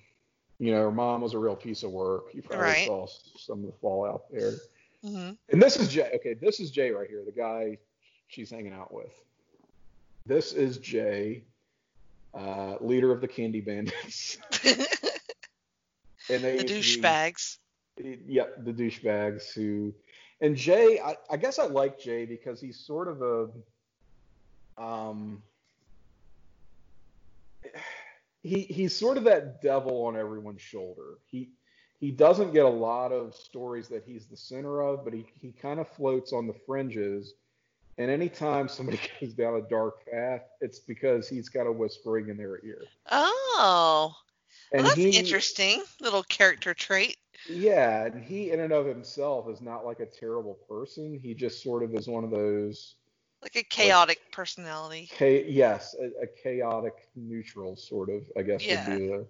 [0.61, 2.25] you know, her mom was a real piece of work.
[2.35, 2.85] You probably Right.
[2.85, 4.53] saw some of the fallout there.
[5.03, 6.11] hmm And this is Jay.
[6.15, 7.79] Okay, this is Jay right here, the guy
[8.27, 9.11] she's hanging out with.
[10.27, 11.43] This is Jay,
[12.35, 14.37] uh, leader of the Candy Bandits.
[16.29, 17.57] and they the used to be- douchebags.
[17.97, 19.93] Yep, the douchebags who,
[20.41, 23.49] and Jay, I, I guess I like Jay because he's sort of a,
[24.81, 25.41] um,
[28.41, 31.17] he he's sort of that devil on everyone's shoulder.
[31.27, 31.51] He
[31.99, 35.51] he doesn't get a lot of stories that he's the center of, but he he
[35.51, 37.33] kind of floats on the fringes.
[37.97, 42.37] And anytime somebody goes down a dark path, it's because he's kind of whispering in
[42.37, 42.81] their ear.
[43.11, 44.15] Oh,
[44.73, 45.83] well, that's he, interesting.
[45.99, 47.17] Little character trait.
[47.47, 51.19] Yeah, and he in and of himself is not like a terrible person.
[51.21, 52.95] He just sort of is one of those
[53.41, 55.09] Like a chaotic personality.
[55.17, 58.87] cha- yes, a, a chaotic neutral sort of, I guess Yeah.
[58.87, 59.25] would be the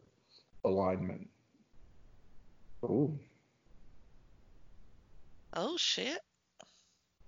[0.65, 1.29] alignment.
[2.83, 3.17] Ooh.
[5.53, 6.19] Oh shit.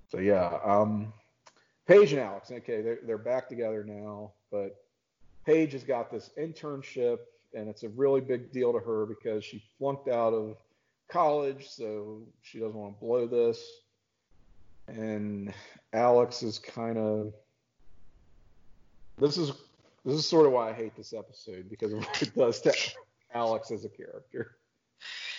[0.09, 1.13] So yeah, um
[1.87, 4.75] Paige and Alex, okay, they're they're back together now, but
[5.45, 7.19] Paige has got this internship
[7.53, 10.57] and it's a really big deal to her because she flunked out of
[11.09, 13.63] college, so she doesn't want to blow this.
[14.87, 15.53] And
[15.93, 17.33] Alex is kind of
[19.17, 19.51] this is
[20.05, 22.73] this is sort of why I hate this episode because of what it does to
[23.33, 24.55] Alex as a character.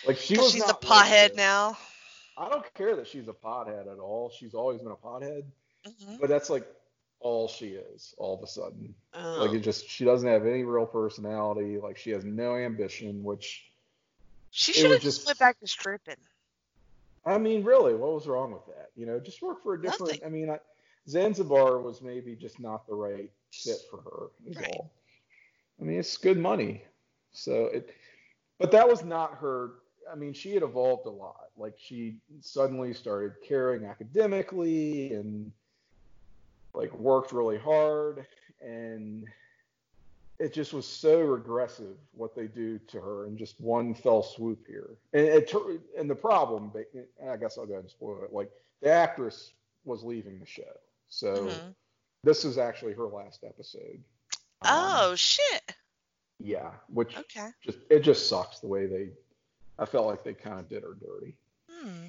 [0.06, 1.76] Like she was she's a like pothead now.
[2.36, 4.30] I don't care that she's a pothead at all.
[4.36, 5.44] She's always been a pothead,
[5.86, 6.20] Mhm.
[6.20, 6.66] but that's like
[7.20, 8.94] all she is all of a sudden.
[9.14, 9.44] Oh.
[9.44, 11.78] Like it just she doesn't have any real personality.
[11.78, 13.64] Like she has no ambition, which
[14.50, 16.16] she should have just just- went back to stripping.
[17.26, 18.90] I mean, really, what was wrong with that?
[18.96, 20.22] You know, just work for a different.
[20.22, 20.26] Nothing.
[20.26, 20.58] I mean, I,
[21.08, 24.50] Zanzibar was maybe just not the right fit for her.
[24.50, 24.68] Is Right.
[24.72, 24.90] all.
[25.80, 26.82] I mean, it's good money,
[27.32, 27.90] so it.
[28.58, 29.72] But that was not her.
[30.10, 31.48] I mean, she had evolved a lot.
[31.56, 35.50] Like she suddenly started caring academically and
[36.74, 38.26] like worked really hard
[38.60, 39.26] and
[40.44, 44.66] it just was so regressive what they do to her in just one fell swoop
[44.66, 44.90] here.
[45.14, 45.50] And it
[45.98, 48.32] and the problem, and I guess I'll go ahead and spoil it.
[48.32, 48.50] Like
[48.82, 49.52] the actress
[49.86, 50.76] was leaving the show,
[51.08, 51.74] so Mhm.
[52.24, 54.02] this is actually her last episode.
[54.60, 55.74] Um, Oh shit.
[56.38, 57.48] yeah, which Okay.
[57.62, 59.12] just it just sucks the way they.
[59.78, 61.36] I felt like they kind of did her dirty,
[61.70, 62.08] Hmm.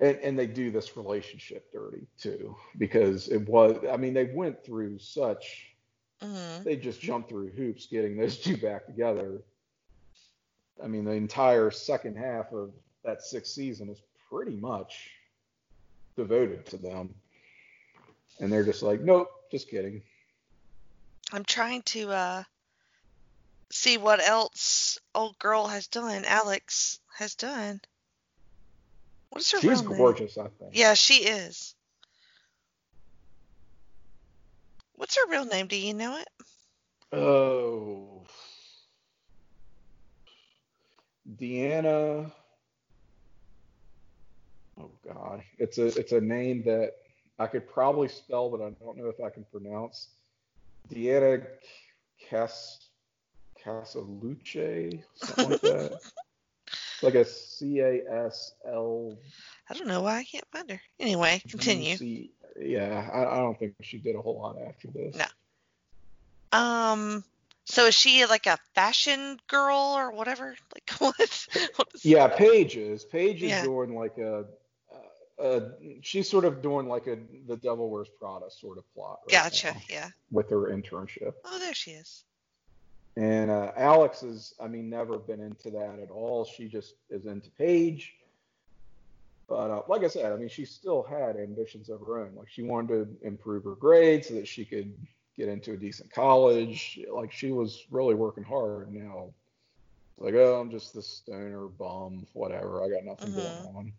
[0.00, 3.78] and and they do this relationship dirty too because it was.
[3.90, 5.67] I mean, they went through such
[6.22, 9.42] hmm they just jumped through hoops getting those two back together.
[10.82, 12.72] I mean, the entire second half of
[13.04, 14.00] that sixth season is
[14.30, 15.10] pretty much
[16.16, 17.14] devoted to them.
[18.40, 20.02] And they're just like, nope, just kidding.
[21.32, 22.42] I'm trying to uh
[23.70, 26.24] see what else old girl has done.
[26.24, 27.80] Alex has done.
[29.30, 29.98] What's her She's real name?
[29.98, 30.70] gorgeous, I think.
[30.72, 31.74] Yeah, she is.
[34.98, 35.68] What's her real name?
[35.68, 36.28] Do you know it?
[37.16, 38.26] Oh.
[41.40, 42.32] Deanna.
[44.76, 46.94] Oh God, it's a it's a name that
[47.38, 50.08] I could probably spell, but I don't know if I can pronounce.
[50.92, 51.46] Deanna
[52.28, 52.88] Cas
[53.64, 56.00] Casaluce, something like that.
[57.00, 59.16] Like a C A S L.
[59.70, 60.80] I don't know why I can't find her.
[60.98, 61.96] Anyway, continue.
[62.60, 65.16] Yeah, I, I don't think she did a whole lot after this.
[65.16, 66.58] No.
[66.58, 67.24] Um.
[67.64, 70.54] So is she like a fashion girl or whatever?
[70.74, 71.46] Like what?
[72.02, 73.04] Yeah, Paige is.
[73.04, 73.62] Paige is Yeah.
[73.62, 74.46] doing like a,
[74.90, 75.60] uh, uh,
[76.02, 79.20] she's sort of doing like a the Devil Wears Prada sort of plot.
[79.26, 79.72] Right Gotcha.
[79.74, 80.08] now Yeah.
[80.30, 82.24] with her internship, Oh, there she is.
[83.16, 86.44] and uh, Alex is, I mean, never been into that at all.
[86.46, 88.14] She just is into Paige.
[89.48, 92.34] But uh, like I said, I mean, she still had ambitions of her own.
[92.36, 94.94] Like she wanted to improve her grades so that she could
[95.36, 97.00] get into a decent college.
[97.10, 98.92] Like she was really working hard.
[98.92, 99.32] Now,
[100.18, 102.82] like, oh, I'm just this stoner bum, whatever.
[102.82, 103.36] I got nothing Mhm.
[103.36, 103.92] going on.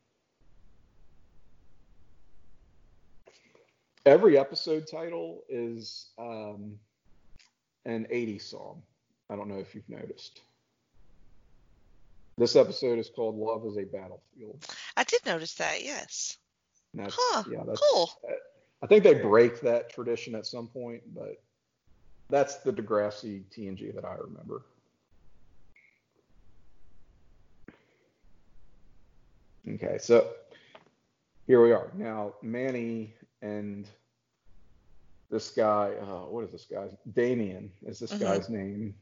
[4.06, 6.80] Every episode title is um,
[7.86, 8.84] an 80s song.
[9.30, 10.42] I don't know if you've noticed.
[12.40, 14.66] This episode is called "Love Is a Battlefield."
[14.96, 15.84] I did notice that.
[15.84, 16.38] Yes.
[16.98, 17.44] Huh.
[17.52, 18.10] Yeah, that's Cool.
[18.82, 21.44] I think they break that tradition at some point, but
[22.30, 24.64] that's the Degrassi TNG that I remember.
[29.68, 30.32] Okay, so
[31.46, 31.92] here we are.
[31.94, 33.86] Now, Manny and
[35.30, 36.96] this guy, uh, what is this guy's?
[37.14, 38.20] Damien is this Mhm.
[38.22, 38.96] guy's name.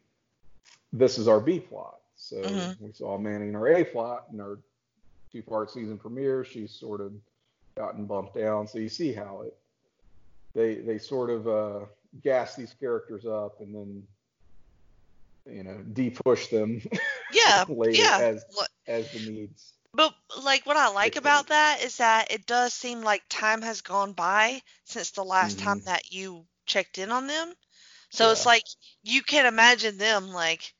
[0.91, 2.01] This is our B plot.
[2.17, 2.79] So Mhm.
[2.81, 4.59] we saw Manny in our A plot in our
[5.31, 6.43] two part season premiere.
[6.43, 7.13] She's sort of
[7.77, 8.67] gotten bumped down.
[8.67, 9.57] So you see how it
[10.53, 11.85] they they sort of uh,
[12.21, 14.07] gas these characters up and then
[15.45, 16.81] you know de-push them
[17.31, 17.65] Yeah.
[17.67, 18.17] later yeah.
[18.19, 18.45] as
[18.87, 19.73] as the needs.
[19.93, 20.13] But
[20.43, 24.13] like what I like about that is that it does seem like time has gone
[24.13, 25.85] by since the last time Mhm.
[25.85, 27.53] that you checked in on them.
[28.09, 28.63] So it's like
[29.03, 30.73] you can imagine them like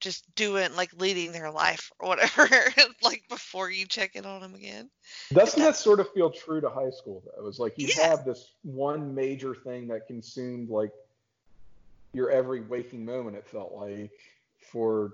[0.00, 2.48] just doing like leading their life or whatever
[3.02, 4.90] like before you check in on them again.
[5.32, 7.46] Doesn't that sort of feel true to high school though?
[7.46, 8.08] It's like you Yeah.
[8.08, 10.90] have this one major thing that consumed like
[12.12, 13.36] your every waking moment.
[13.36, 14.10] It felt like
[14.72, 15.12] for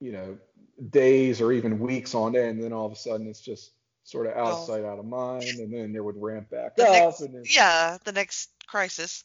[0.00, 0.38] you know
[0.90, 2.56] days or even weeks on end.
[2.56, 3.72] And then all of a sudden it's just
[4.04, 6.84] sort of out of sight, out of mind, and then it would ramp back The
[6.86, 6.92] up.
[6.92, 9.24] next- and then, Yeah, the next crisis.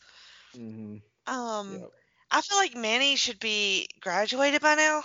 [0.56, 1.02] Mhm.
[1.28, 1.92] Um Yep.
[2.32, 5.04] I feel like Manny should be graduated by now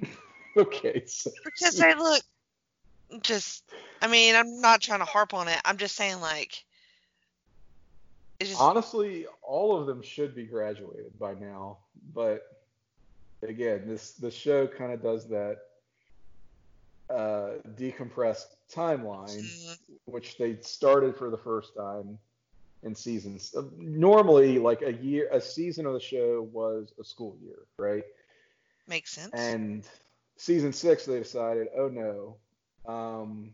[0.56, 1.02] Okay.
[1.06, 2.22] So, because they look
[3.22, 3.64] just
[4.00, 5.58] I mean, I'm not trying to harp on it.
[5.64, 6.64] I'm just saying like
[8.40, 11.78] just honestly, all of them should be graduated by now,
[12.12, 12.42] but
[13.42, 15.58] again, this the show kind of does that
[17.10, 22.18] uh, decompressed timeline, Mm, which they started for the first time
[22.84, 23.54] in seasons.
[23.56, 28.04] Uh, Normally, like a year, a season of the show was a school year, right?
[28.86, 29.30] makes sense.
[29.32, 29.84] And
[30.36, 32.36] season six, they decided, oh no,
[32.86, 33.50] um,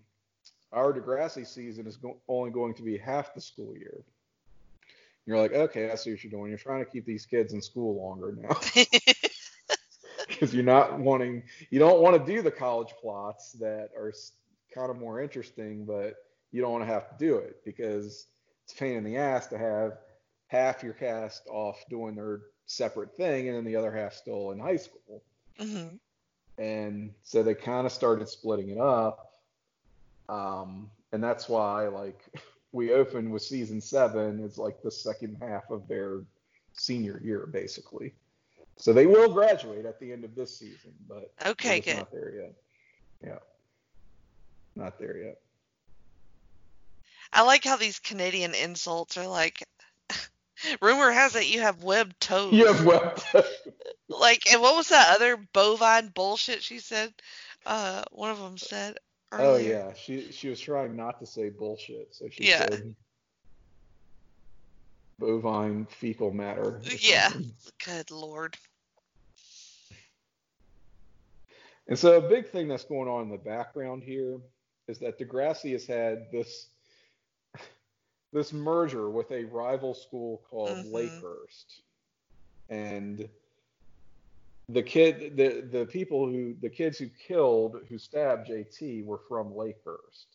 [0.72, 4.02] our Degrassi season is go- only going to be half the school year.
[5.26, 6.48] You're like, okay, I see what you're doing.
[6.48, 8.56] You're trying to keep these kids in school longer now
[10.28, 14.12] because you're not wanting, you don't want to do the college plots that are
[14.74, 16.16] kind of more interesting, but
[16.50, 18.26] you don't want to have to do it because
[18.70, 19.98] it's a pain in the ass to have
[20.46, 24.58] half your cast off doing their separate thing and then the other half still in
[24.58, 25.22] high school.
[25.58, 25.96] Hmm
[26.60, 29.32] and so they kind of started splitting it up.
[30.28, 32.20] Um, and that's why like
[32.72, 36.20] we opened with season seven it's like the second half of their
[36.74, 38.12] senior year basically.
[38.76, 41.96] So they will graduate at the end of this season but Okay, good.
[41.96, 42.52] not there yet.
[43.24, 43.38] Yeah.
[44.76, 45.38] Not there yet
[47.32, 49.62] I like how these Canadian insults are like
[50.82, 52.52] rumor has it you have webbed toes.
[52.54, 53.20] you have web
[54.08, 57.12] Like and what was that other bovine bullshit she said?
[57.66, 58.96] Uh one of them said
[59.38, 62.66] oh yeah she she was trying not to say bullshit so she Yeah.
[62.66, 62.94] said
[65.20, 67.30] bovine fecal matter Yeah.
[67.30, 67.52] something.
[67.84, 68.56] Good lord.
[71.88, 74.38] And so a big thing that's going on in the background here
[74.88, 76.69] is that Degrassi has had this
[78.32, 80.92] this merger with a rival school called Mhm.
[80.92, 81.80] Lakehurst.
[82.68, 83.28] And
[84.68, 89.52] the kid, the the people who the kids who killed, who stabbed JT, were from
[89.52, 90.26] Lakehurst.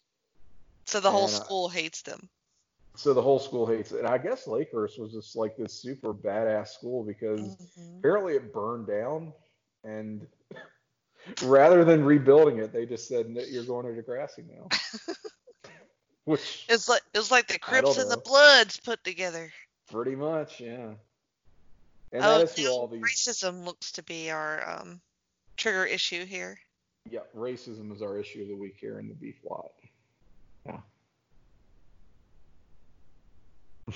[0.86, 2.30] So the whole And, school hates them.
[2.96, 4.00] So the whole school hates it.
[4.00, 8.00] And I guess Lakehurst was just like this super badass school because Mhm.
[8.00, 9.34] apparently it burned down
[9.84, 10.28] and
[11.43, 14.68] rather than rebuilding it they just said you're going to Degrassi now
[16.26, 18.18] which It's like it's like the Crips and the.
[18.18, 19.52] Bloods put together.
[19.92, 20.94] pretty much yeah
[22.12, 25.00] and oh, that is who all these racism looks to be our um,
[25.58, 26.58] trigger issue here.
[27.10, 29.72] yeah racism is our issue of the week here in the beef lot
[30.66, 30.78] yeah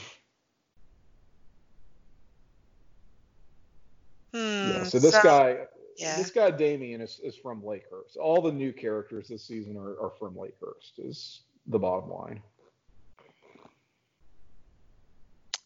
[4.31, 4.37] Hmm.
[4.69, 5.65] yeah so this guy
[5.97, 6.15] yeah.
[6.17, 10.11] this guy Damien is, is from Lakehurst all the new characters this season are, are
[10.19, 12.41] from Lakehurst is the bottom line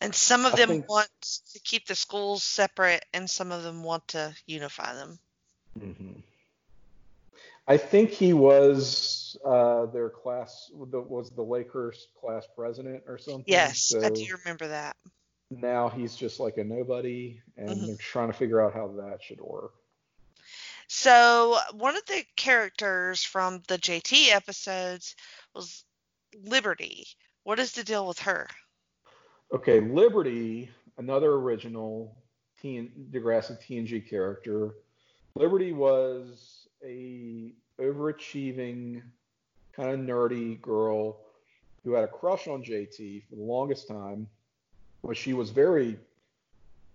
[0.01, 1.09] And some of I them think- want
[1.53, 5.17] to keep the schools separate, and some of them want to unify them.
[5.79, 6.19] hmm
[7.65, 13.45] I think he was uh, their class was the Lakers class president or something.
[13.47, 14.97] Yes, I So do remember that.
[15.49, 17.87] now he's just like a nobody, and Mhm.
[17.87, 19.75] they're trying to figure out how that should work.
[20.87, 25.15] So one of the characters from the JT episodes
[25.53, 25.83] was
[26.43, 27.05] Liberty.
[27.43, 28.47] What is the deal with her?
[29.53, 32.17] Okay, Liberty, another original
[32.63, 34.75] TN, Degrassi TNG character.
[35.35, 39.01] Liberty was a overachieving,
[39.73, 41.17] kind of nerdy girl
[41.83, 44.27] who had a crush on JT for the longest time,
[45.01, 45.97] which she was very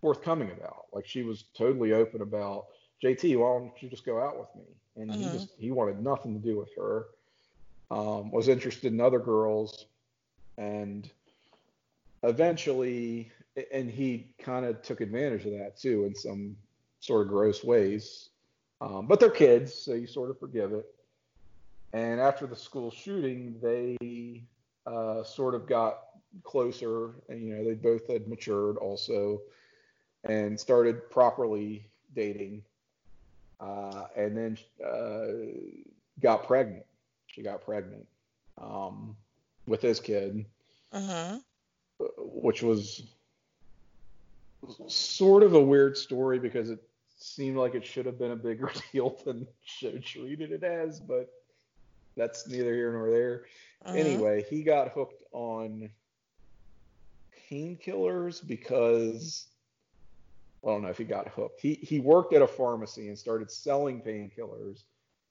[0.00, 0.86] forthcoming about.
[0.92, 2.66] Like she was totally open about
[3.02, 3.36] JT.
[3.36, 4.64] Why don't you just go out with me?
[4.96, 5.32] And he Mhm.
[5.32, 7.06] just he wanted nothing to do with her.
[7.90, 9.86] Um, was interested in other girls,
[10.58, 11.10] and
[12.22, 13.30] eventually,
[13.72, 16.56] and he kind of took advantage of that too in some
[17.00, 18.30] sort of gross ways.
[18.80, 20.86] Um, but they're kids, so you sort of forgive it.
[21.92, 24.44] And after the school shooting, they
[24.86, 26.00] uh, sort of got
[26.42, 29.40] closer, and you know they both had matured also,
[30.24, 32.62] and started properly dating.
[33.60, 35.26] Uh, and then uh,
[36.20, 36.86] got pregnant.
[37.26, 38.06] She got pregnant
[38.60, 39.16] um,
[39.66, 40.46] with his kid
[40.92, 41.36] Mm-hmm.
[42.16, 43.02] which was
[44.86, 46.82] sort of a weird story because it
[47.18, 51.30] seemed like it should have been a bigger deal than show treated it as, but
[52.16, 53.44] that's neither here nor there.
[53.86, 53.98] Mm-hmm.
[53.98, 55.90] Anyway, he got hooked on
[57.50, 59.46] painkillers because
[60.64, 61.60] I don't know if he got hooked.
[61.60, 64.82] He he worked at a pharmacy and started selling painkillers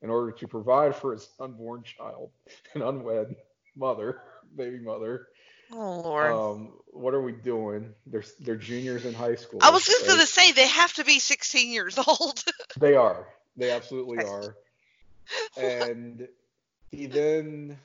[0.02, 2.32] in order to provide for his unborn child,
[2.74, 3.36] an unwed
[3.76, 4.22] mother,
[4.56, 5.28] baby mother.
[5.72, 6.32] Oh Lord.
[6.32, 7.94] Um, what are we doing?
[8.06, 9.60] They're they're juniors in high school.
[9.62, 10.14] I was just right?
[10.14, 12.44] gonna say they have to be 16 years old.
[12.80, 13.28] They are.
[13.56, 14.56] They absolutely are.
[15.58, 16.26] And
[16.90, 17.78] he then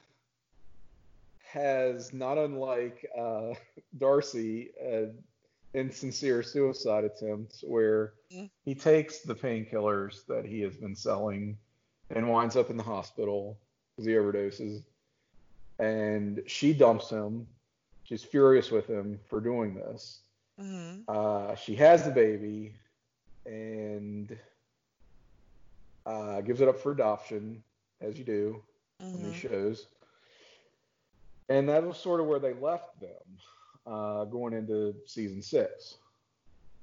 [1.52, 3.54] has, not unlike uh,
[3.98, 5.18] Darcy, an
[5.74, 8.50] insincere suicide attempt where Mm.
[8.64, 11.58] he takes the painkillers that he has been selling
[12.10, 13.58] and winds up in the hospital
[13.96, 14.82] because he overdoses.
[15.78, 17.46] And she dumps him.
[18.04, 20.22] She's furious with him for doing this.
[20.58, 22.74] hmm Uh, she has the baby
[23.46, 24.36] and
[26.06, 27.62] uh, gives it up for adoption,
[28.00, 28.62] as you do
[29.00, 29.86] in hmm these shows.
[31.48, 33.10] And that was sort of where they left them
[33.86, 35.96] uh, going into season six.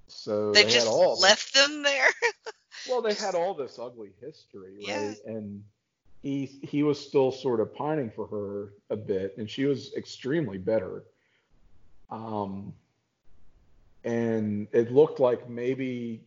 [0.08, 2.10] So They they, just had all this- left them there.
[2.90, 5.08] well, they had all this ugly history, Yeah.
[5.10, 5.18] right?
[5.26, 5.64] And
[6.24, 10.58] he he was still sort of pining for her a bit, and she was extremely
[10.58, 11.04] bitter.
[12.10, 12.74] Um,
[14.04, 16.22] and it looked like maybe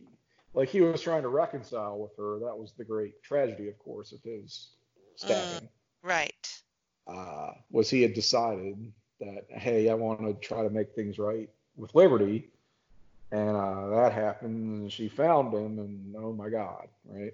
[0.53, 2.39] like he was trying to reconcile with her.
[2.39, 4.69] That was the great tragedy, of course, of his
[5.15, 5.67] stabbing.
[6.03, 6.61] right.
[7.05, 8.93] Uh, was he had decided
[9.25, 12.49] that hey, I want to try to make things right with Liberty,
[13.31, 17.33] and uh, that happened, and she found him, and oh my God, right?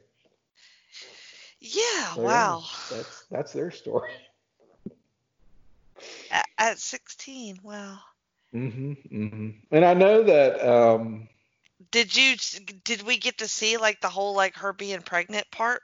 [1.60, 2.16] Yeah.
[2.16, 2.64] So, yeah, wow.
[2.90, 4.12] that's that's their story.
[6.32, 7.60] At, at 16.
[7.64, 8.00] Wow.
[8.52, 11.28] hmm hmm And I know that um,
[11.92, 12.36] Did you?
[12.84, 15.82] Did we get to see like the whole like her being pregnant part?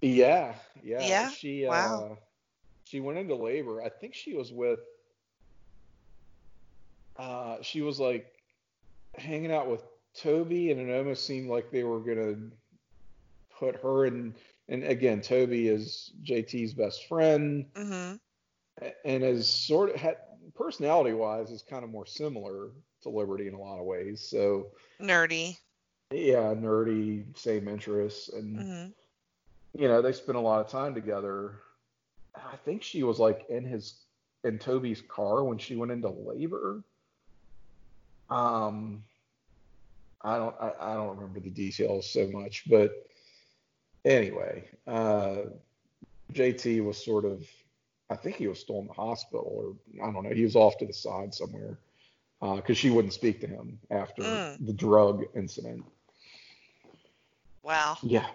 [0.00, 1.28] yeah, yeah, Yeah?
[1.28, 2.08] She Wow.
[2.12, 2.14] uh,
[2.84, 3.82] she went into labor.
[3.82, 4.80] I think she was with.
[7.18, 8.26] Uh, she was like
[9.14, 9.82] hanging out with
[10.14, 12.36] Toby, and it almost seemed like they were gonna
[13.58, 14.34] put her in.
[14.68, 18.14] And again, Toby is JT's best friend, hmm
[19.04, 20.16] and is sort of had
[20.54, 22.70] personality wise is kind of more similar
[23.02, 24.26] to Liberty in a lot of ways.
[24.28, 24.68] So
[25.00, 25.56] Nerdy.
[26.12, 28.86] yeah, nerdy, same interests, and hmm
[29.74, 31.60] you know they spent a lot of time together.
[32.34, 34.02] I think she was like in his
[34.44, 36.82] in Toby's car when she went into labor.
[38.30, 39.02] Um,
[40.22, 43.06] I don't I, I don't remember the details so much, but
[44.04, 45.36] anyway, uh,
[46.32, 47.46] JT was sort of
[48.10, 50.78] I think he was still in the hospital or I don't know he was off
[50.78, 51.78] to the side somewhere
[52.42, 54.66] Uh because she wouldn't speak to him after Mm.
[54.66, 55.84] the drug incident.
[57.62, 57.98] Wow.
[58.02, 58.26] Yeah,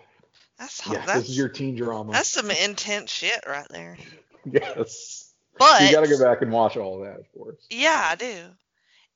[0.57, 2.11] That's yeah, that's this is your teen drama.
[2.11, 3.97] that's some intense shit right there.
[4.45, 7.65] yes, But you got to go back and watch all that, of course.
[7.69, 8.45] Yeah, I do.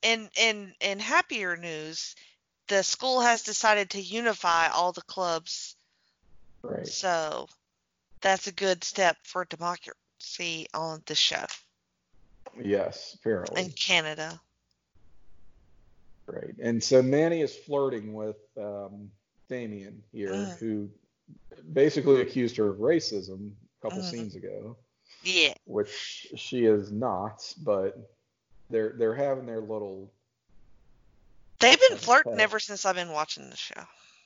[0.06, 2.16] And in in happier news,
[2.68, 5.76] the school has decided to unify all the clubs.
[6.62, 6.88] Right.
[6.88, 7.48] So
[8.22, 11.46] that's a good step for democracy on the show
[12.64, 13.64] Yes, apparently.
[13.64, 14.40] in Canada.
[16.28, 16.56] Right.
[16.62, 19.10] And so Manny is flirting with um,
[19.50, 20.60] Damien here, Mm.
[20.60, 20.90] who
[21.74, 24.10] basically accused her of racism a couple Mhm.
[24.10, 24.78] scenes ago,
[25.24, 25.54] Yeah.
[25.66, 28.15] which she is not, but
[28.70, 30.12] they're they're having their little
[31.60, 33.82] They've been flirting ever since I've been watching the show.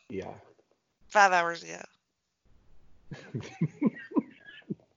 [0.10, 0.34] yeah.
[1.08, 1.82] Five hours ago.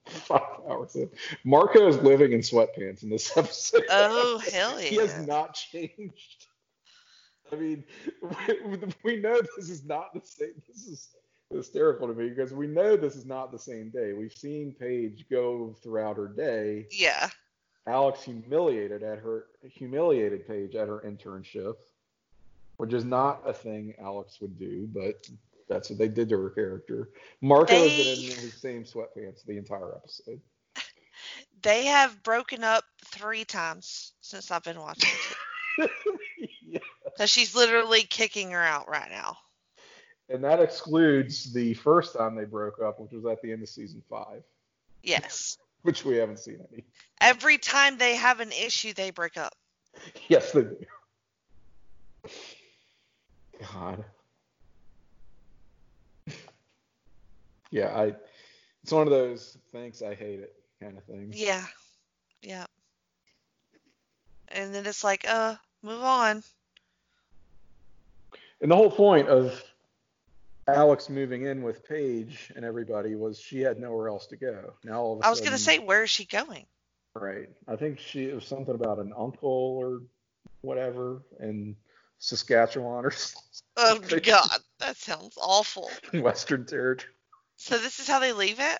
[0.05, 1.09] Five hours in.
[1.43, 3.83] Marco is living in sweatpants in this episode.
[3.89, 4.87] Oh hell yeah!
[4.87, 6.47] he has not changed.
[7.51, 7.83] I mean,
[8.21, 10.53] we, we know this is not the same.
[10.67, 11.09] This is
[11.51, 14.13] hysterical to me because we know this is not the same day.
[14.13, 16.87] We've seen Paige go throughout her day.
[16.91, 17.29] Yeah.
[17.87, 21.75] Alex humiliated at her humiliated Paige at her internship,
[22.77, 25.27] which is not a thing Alex would do, but
[25.67, 27.09] that's what they did to her character.
[27.41, 30.39] Marco has been in his same sweatpants the entire episode.
[31.61, 35.09] They have broken up three times since I've been watching
[36.67, 36.79] yeah.
[37.15, 39.37] So she's literally kicking her out right now.
[40.27, 43.69] And that excludes the first time they broke up, which was at the end of
[43.69, 44.43] season five,
[45.03, 45.57] Yes.
[45.83, 46.83] which we haven't seen any.
[47.21, 49.53] Every time they have an issue, they break up.
[50.27, 50.77] Yes, they do.
[53.71, 54.03] God.
[57.69, 58.15] Yeah, I.
[58.81, 61.39] It's one of those thanks I hate it kind of things.
[61.39, 61.65] Yeah.
[62.41, 62.65] Yeah.
[64.49, 66.43] And then it's like, uh, move on.
[68.61, 69.61] And the whole point of
[70.67, 74.73] Alex moving in with Paige and everybody was she had nowhere else to go.
[74.83, 76.65] Now all of a I was gonna say, where is she going?
[77.15, 77.49] Right.
[77.67, 80.01] I think she it was something about an uncle or
[80.61, 81.75] whatever in
[82.19, 83.11] Saskatchewan or
[83.77, 84.19] Oh something.
[84.23, 85.89] God, that sounds awful.
[86.13, 87.11] Western Territory.
[87.57, 88.79] So this is how they leave it?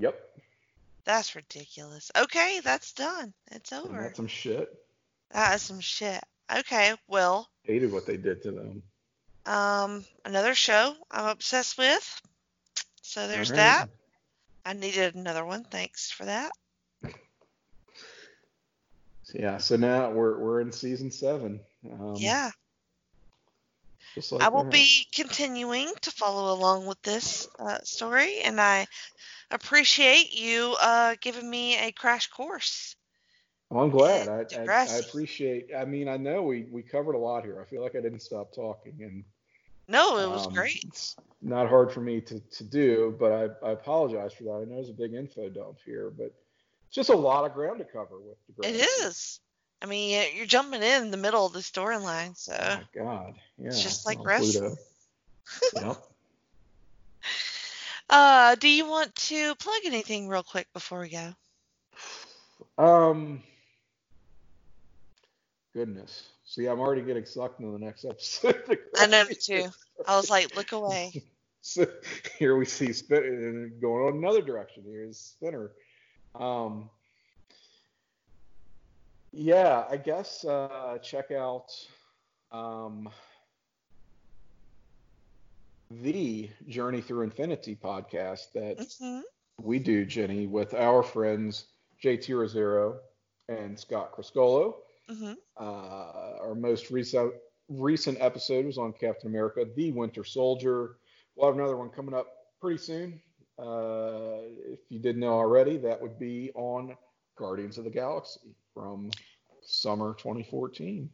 [0.00, 0.18] Yep.
[1.04, 2.10] That's ridiculous.
[2.16, 3.32] Okay, that's done.
[3.52, 4.02] It's And over.
[4.02, 4.68] that's some shit.
[5.30, 6.22] That is some shit.
[6.54, 8.82] Okay, well, Hated what they did to them.
[9.48, 12.22] Um, another show I'm obsessed with.
[13.02, 13.56] So there's right.
[13.56, 13.88] that.
[14.64, 15.64] I needed another one.
[15.64, 16.52] Thanks for that.
[19.32, 19.58] Yeah.
[19.58, 21.60] So now we're we're in season seven.
[21.90, 22.50] Um, yeah.
[24.30, 24.72] Like I will that.
[24.72, 28.86] be continuing to follow along with this uh, story, and I
[29.50, 32.96] appreciate you uh, giving me a crash course.
[33.70, 34.28] Well, I'm glad.
[34.28, 35.68] I, I, I appreciate.
[35.76, 37.60] I mean, I know we we covered a lot here.
[37.60, 39.24] I feel like I didn't stop talking, and
[39.88, 40.84] No, it was um, great.
[40.86, 44.50] It's not hard for me to to do, but I I apologize for that.
[44.52, 46.34] I know there's a big info dump here, but
[46.86, 49.06] it's just a lot of ground to cover with It Degrassi.
[49.06, 49.40] is.
[49.80, 53.34] I mean, you're jumping in, the middle of the storyline, so Oh my God.
[53.58, 53.68] Yeah.
[53.68, 54.76] it's just like wrestling.
[55.74, 55.96] Yep.
[58.10, 61.34] Uh, do you want to plug anything real quick before we go?
[62.82, 63.42] Um.
[65.74, 66.28] Goodness.
[66.48, 68.78] See, I'm already getting sucked into the next episode.
[68.96, 69.64] I know me too.
[70.06, 71.12] I was like, look away.
[71.60, 71.86] So
[72.38, 74.84] here we see Spin going on another direction.
[74.86, 75.72] Here's Spinner.
[76.34, 76.88] Um,
[79.32, 81.66] yeah, I guess uh, check out
[82.52, 83.10] um,
[85.90, 89.20] the Journey Through Infinity podcast that hmm
[89.60, 91.66] we do, Jenny, with our friends
[92.02, 92.98] JT Rosero
[93.48, 94.76] and Scott Criscolo.
[95.08, 97.32] Hmm Uh, our most recent
[97.68, 100.96] recent episode was on Captain America: The Winter Soldier.
[101.36, 102.26] We'll have another one coming up
[102.60, 103.20] pretty soon.
[103.58, 104.40] Uh,
[104.72, 106.96] if you didn't know already, that would be on
[107.36, 109.10] Guardians of the Galaxy from
[109.62, 111.10] summer 2014.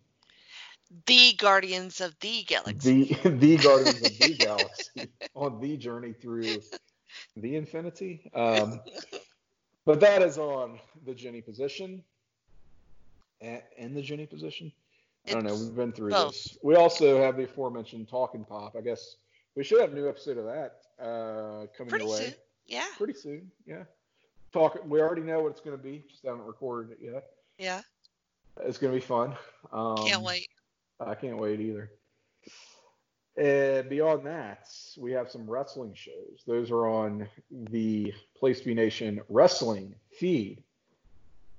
[1.06, 2.94] The Guardians of the Galaxy.
[3.22, 6.62] The the Guardians of the Galaxy on the journey through
[7.36, 8.30] the Infinity.
[8.34, 8.80] Um,
[9.86, 12.02] but that is on the Jenny position.
[13.76, 14.72] In the Jenny position.
[15.26, 15.54] I don't know.
[15.54, 16.32] We've been through both.
[16.32, 16.58] this.
[16.62, 18.76] We also have the aforementioned Talking Pop.
[18.76, 19.16] I guess
[19.56, 21.88] we should have a new episode of that uh, coming away.
[21.88, 22.34] Pretty your way soon.
[22.66, 22.86] Yeah.
[22.96, 23.50] pretty soon.
[23.66, 23.84] Yeah.
[24.52, 24.78] Talk.
[24.86, 26.04] We already know what it's going to be.
[26.10, 27.24] Just haven't recorded it yet.
[27.58, 27.80] Yeah.
[28.62, 29.34] It's going to be fun.
[29.72, 30.48] Um, Can't wait.
[31.00, 31.90] I can't wait either.
[33.36, 36.44] And beyond that, we have some wrestling shows.
[36.46, 40.62] Those are on the Place to Be Nation wrestling feed.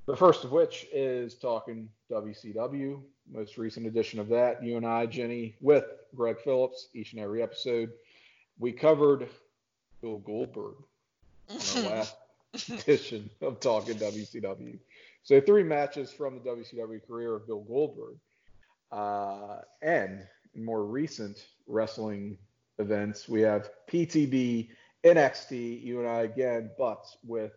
[0.06, 3.02] The first of which is talking WCW,
[3.32, 4.64] most recent edition of that.
[4.64, 7.91] You and I, Jenny, with Greg Phillips, each and every episode.
[8.60, 9.27] We covered
[10.02, 10.76] Bill Goldberg
[11.49, 12.15] in our last
[12.69, 14.77] edition of Talking WCW.
[15.23, 18.18] So three matches from the WCW career of Bill Goldberg.
[18.91, 20.22] Uh, and
[20.53, 22.38] in more recent wrestling
[22.77, 24.69] events, we have PTB,
[25.03, 27.53] NXT, you and I again, but with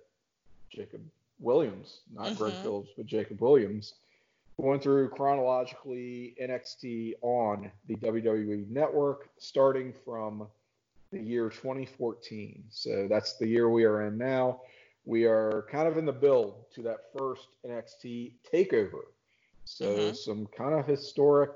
[0.70, 1.02] Jacob
[1.40, 2.62] Williams, not Greg Mhm.
[2.62, 3.94] Phillips, but Jacob Williams.
[4.60, 10.48] Going through chronologically NXT on the WWE network, starting from
[11.12, 12.64] the year 2014.
[12.70, 14.62] So that's the year we are in now.
[15.04, 19.06] We are kind of in the build to that first NXT takeover.
[19.64, 20.16] So Mhm.
[20.16, 21.52] some kind of historic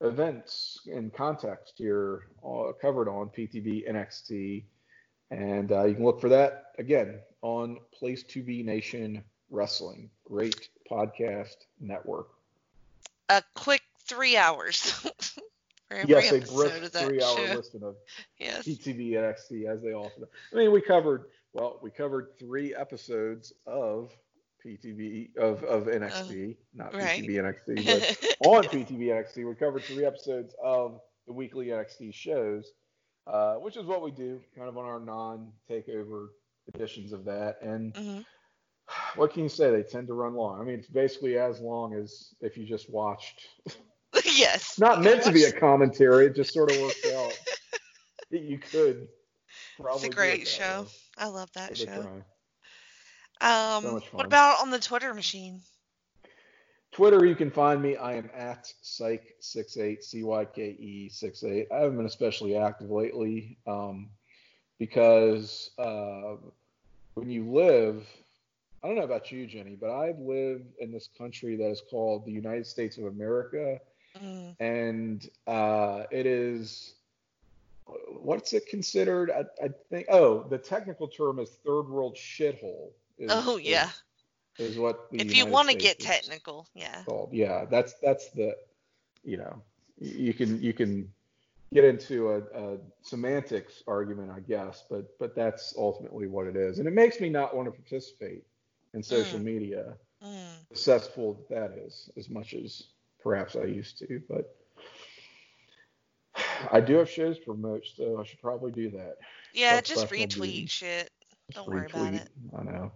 [0.00, 4.64] events in context here uh, covered on PTB NXT.
[5.30, 10.10] And uh, you can look for that again on Place to Be Nation Wrestling.
[10.24, 12.28] Great podcast network.
[13.28, 15.06] A quick three hours.
[16.06, 17.54] yes, a brisk that three hour show.
[17.54, 17.96] listing of
[18.38, 18.66] Yes.
[18.66, 20.24] PTB NXT as they often.
[20.52, 24.10] I mean, we covered well, we covered three episodes of
[24.64, 27.22] PTB of of NXT, not Uh, right.
[27.22, 27.30] PTB
[27.66, 32.72] NXT, but on PTB NXT, we covered three episodes of the weekly NXT shows,
[33.28, 36.28] uh, which is what we do, kind of on our non-takeover
[36.74, 37.58] editions of that.
[37.62, 38.24] And Mhm.
[39.16, 39.70] what can you say?
[39.70, 40.60] They tend to run long.
[40.60, 43.46] I mean, it's basically as long as if you just watched.
[44.24, 44.78] yes.
[44.78, 46.26] Not meant to be a commentary.
[46.26, 47.38] It just sort of works out.
[48.30, 49.08] that you could.
[49.80, 50.82] Probably It's a great show.
[50.82, 50.88] way.
[51.18, 52.22] I love that show.
[53.40, 55.62] Um, So what about on the Twitter machine?
[56.92, 57.96] Twitter, you can find me.
[57.96, 61.68] I am at Cyke68, C Y K E 68.
[61.70, 64.08] I haven't been especially active lately um,
[64.78, 66.36] because uh,
[67.14, 68.06] when you live,
[68.82, 72.24] I don't know about you, Jenny, but I live in this country that is called
[72.24, 73.80] the United States of America,
[74.16, 76.94] Mm, and uh, it is
[78.20, 79.30] what's it considered?
[79.30, 80.06] I, I think.
[80.10, 82.90] Oh, the technical term is third world shithole.
[83.18, 83.88] Is, Oh yeah.
[83.88, 84.02] is,
[84.58, 87.02] what the If you want to get technical, yeah.
[87.04, 87.30] called.
[87.32, 88.56] Yeah, that's that's the,
[89.24, 89.62] you know,
[90.00, 91.10] you can you can
[91.72, 96.78] get into a, a semantics argument, I guess, but but that's ultimately what it is,
[96.78, 98.44] and it makes me not want to participate
[98.94, 100.66] in social media, Mm.
[100.70, 102.88] successful that is, as much as
[103.22, 104.54] perhaps I used to, but.
[106.72, 109.18] I do have shows to promote, so I should probably do that.
[109.52, 111.10] Yeah, Self just retweet shit.
[111.52, 112.28] Don't worry about it.
[112.56, 112.92] I know.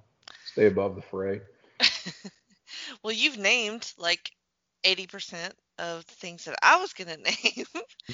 [0.53, 1.41] Stay above the fray.
[3.03, 4.31] well, you've named like
[4.85, 7.67] 80% of the things that I was going to name.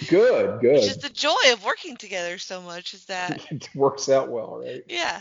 [0.08, 0.74] Good, good.
[0.74, 4.62] Which is the joy of working together so much is that, it works out well,
[4.64, 4.82] right?
[4.88, 5.20] yeah.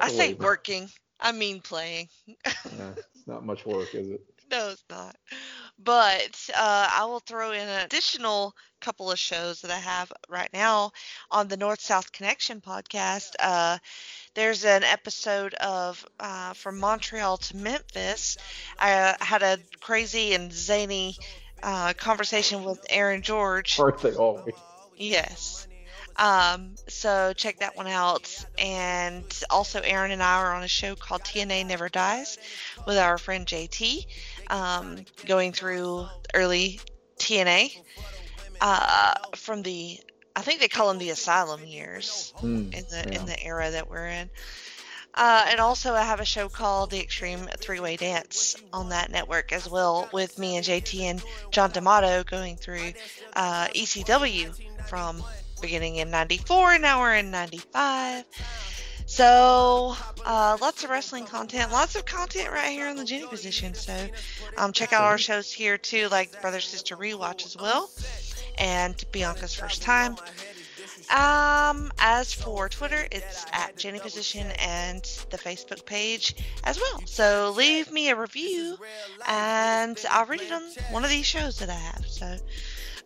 [0.00, 0.44] I say labor.
[0.44, 0.90] working.
[1.20, 2.08] I mean playing.
[2.26, 4.20] Yeah, it's not much work, is it?
[4.50, 5.16] No, it's not.
[5.78, 10.50] But uh, I will throw in an additional couple of shows that I have right
[10.52, 10.92] now
[11.30, 13.30] on the North South Connection podcast.
[13.38, 13.78] Uh,
[14.34, 18.36] there's an episode of uh, from Montreal to Memphis.
[18.78, 21.16] I uh, had a crazy and zany
[21.62, 23.78] uh, conversation with Aaron George.
[23.80, 24.54] Aren't they always?
[24.96, 25.66] Yes.
[26.16, 28.44] Um, so check that one out.
[28.58, 32.38] And also, Aaron and I are on a show called TNA Never Dies
[32.86, 34.06] with our friend JT,
[34.50, 36.80] um, going through early
[37.18, 37.76] TNA
[38.60, 39.98] uh, from the,
[40.36, 43.20] I think they call them the Asylum years Hmm, in the yeah.
[43.20, 44.30] in the era that we're in.
[45.16, 49.12] Uh, and also, I have a show called The Extreme Three Way Dance on that
[49.12, 51.22] network as well, with me and JT and
[51.52, 52.94] John D'Amato going through
[53.34, 54.52] uh, ECW
[54.88, 55.22] from
[55.62, 58.24] beginning in '94 and now we're in '95.
[59.14, 59.94] So,
[60.26, 63.72] uh, lots of wrestling content, lots of content right here on the Jenny position.
[63.72, 64.08] So,
[64.56, 67.88] um, check out our shows here too, like Brother Sister Rewatch as well,
[68.58, 70.16] and Bianca's First Time.
[71.12, 76.34] Um, as for Twitter, it's at Jenny Position and the Facebook page
[76.64, 77.00] as well.
[77.06, 78.78] So leave me a review
[79.28, 82.04] and I'll read it on one of these shows that I have.
[82.08, 82.36] So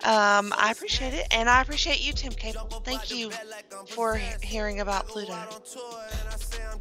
[0.04, 1.26] um, I appreciate it.
[1.30, 2.66] And I appreciate you, Tim Capel.
[2.84, 3.30] Thank you
[3.86, 5.36] for hearing about Pluto.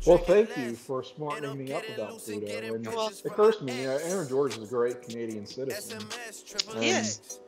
[0.06, 2.48] Well, thank you for smartening me up about Pluto.
[2.76, 6.00] And Well- it occurs to me, you know, Aaron George is a great Canadian citizen.
[6.76, 7.40] And Yes.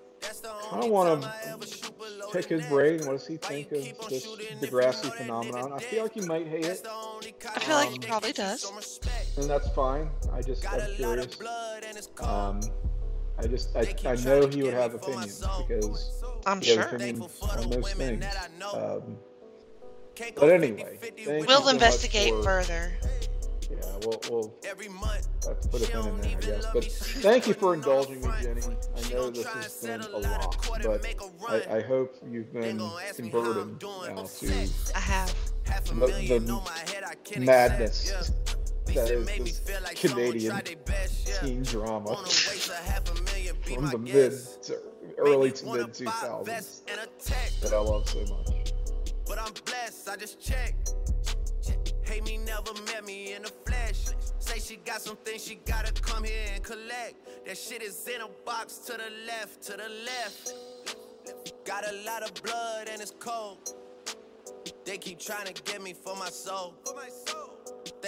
[0.72, 3.00] I don't want to pick his brain.
[3.06, 4.26] What does he think of this
[4.60, 5.72] Degrassi phenomenon?
[5.72, 9.00] I feel like he might hate it, I feel like he Um, probably does.
[9.38, 10.10] and that's fine.
[10.34, 11.38] I just, I'm curious.
[12.20, 12.60] Um,
[13.40, 16.96] I just, I, I know he would have opinions because I'm he has sure.
[16.96, 18.26] opinions on most things.
[18.74, 19.18] Um,
[20.36, 22.92] but anyway, thank We'll so much investigate for- further.
[23.72, 26.66] Yeah, we'll, we'll have to put a pin in there, I guess.
[26.74, 28.62] But thank you for indulging me, Jenny.
[28.64, 32.80] I know this has been a lot, but I, I hope you've been
[33.16, 35.36] converted now to I have.
[35.66, 36.62] the,
[37.32, 38.12] the madness
[38.94, 40.62] that is this Canadian
[41.42, 44.34] teen drama from the mid
[44.64, 44.78] to
[45.18, 48.74] early to mid 2000s that I love so much.
[49.28, 50.94] But I'm blessed, I just checked.
[52.04, 54.06] Hate me, never met me in the flesh.
[54.40, 57.46] Say she got some things she gotta come here and collect.
[57.46, 60.54] That shit is in a box to the left, to the left.
[61.66, 63.76] Got a lot of blood and it's cold.
[64.86, 66.74] They keep trying to get me for my soul.
[66.84, 67.59] For my soul.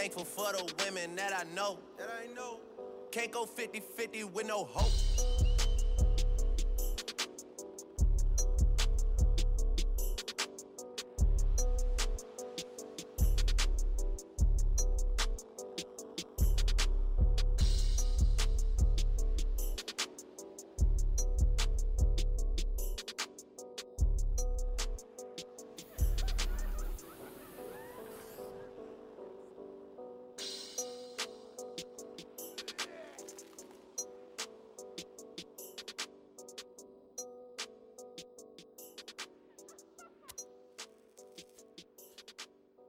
[0.02, 1.78] Thankful for the women that I know.
[2.00, 2.60] That I know.
[3.12, 5.51] Can't go 50-50 with no hope.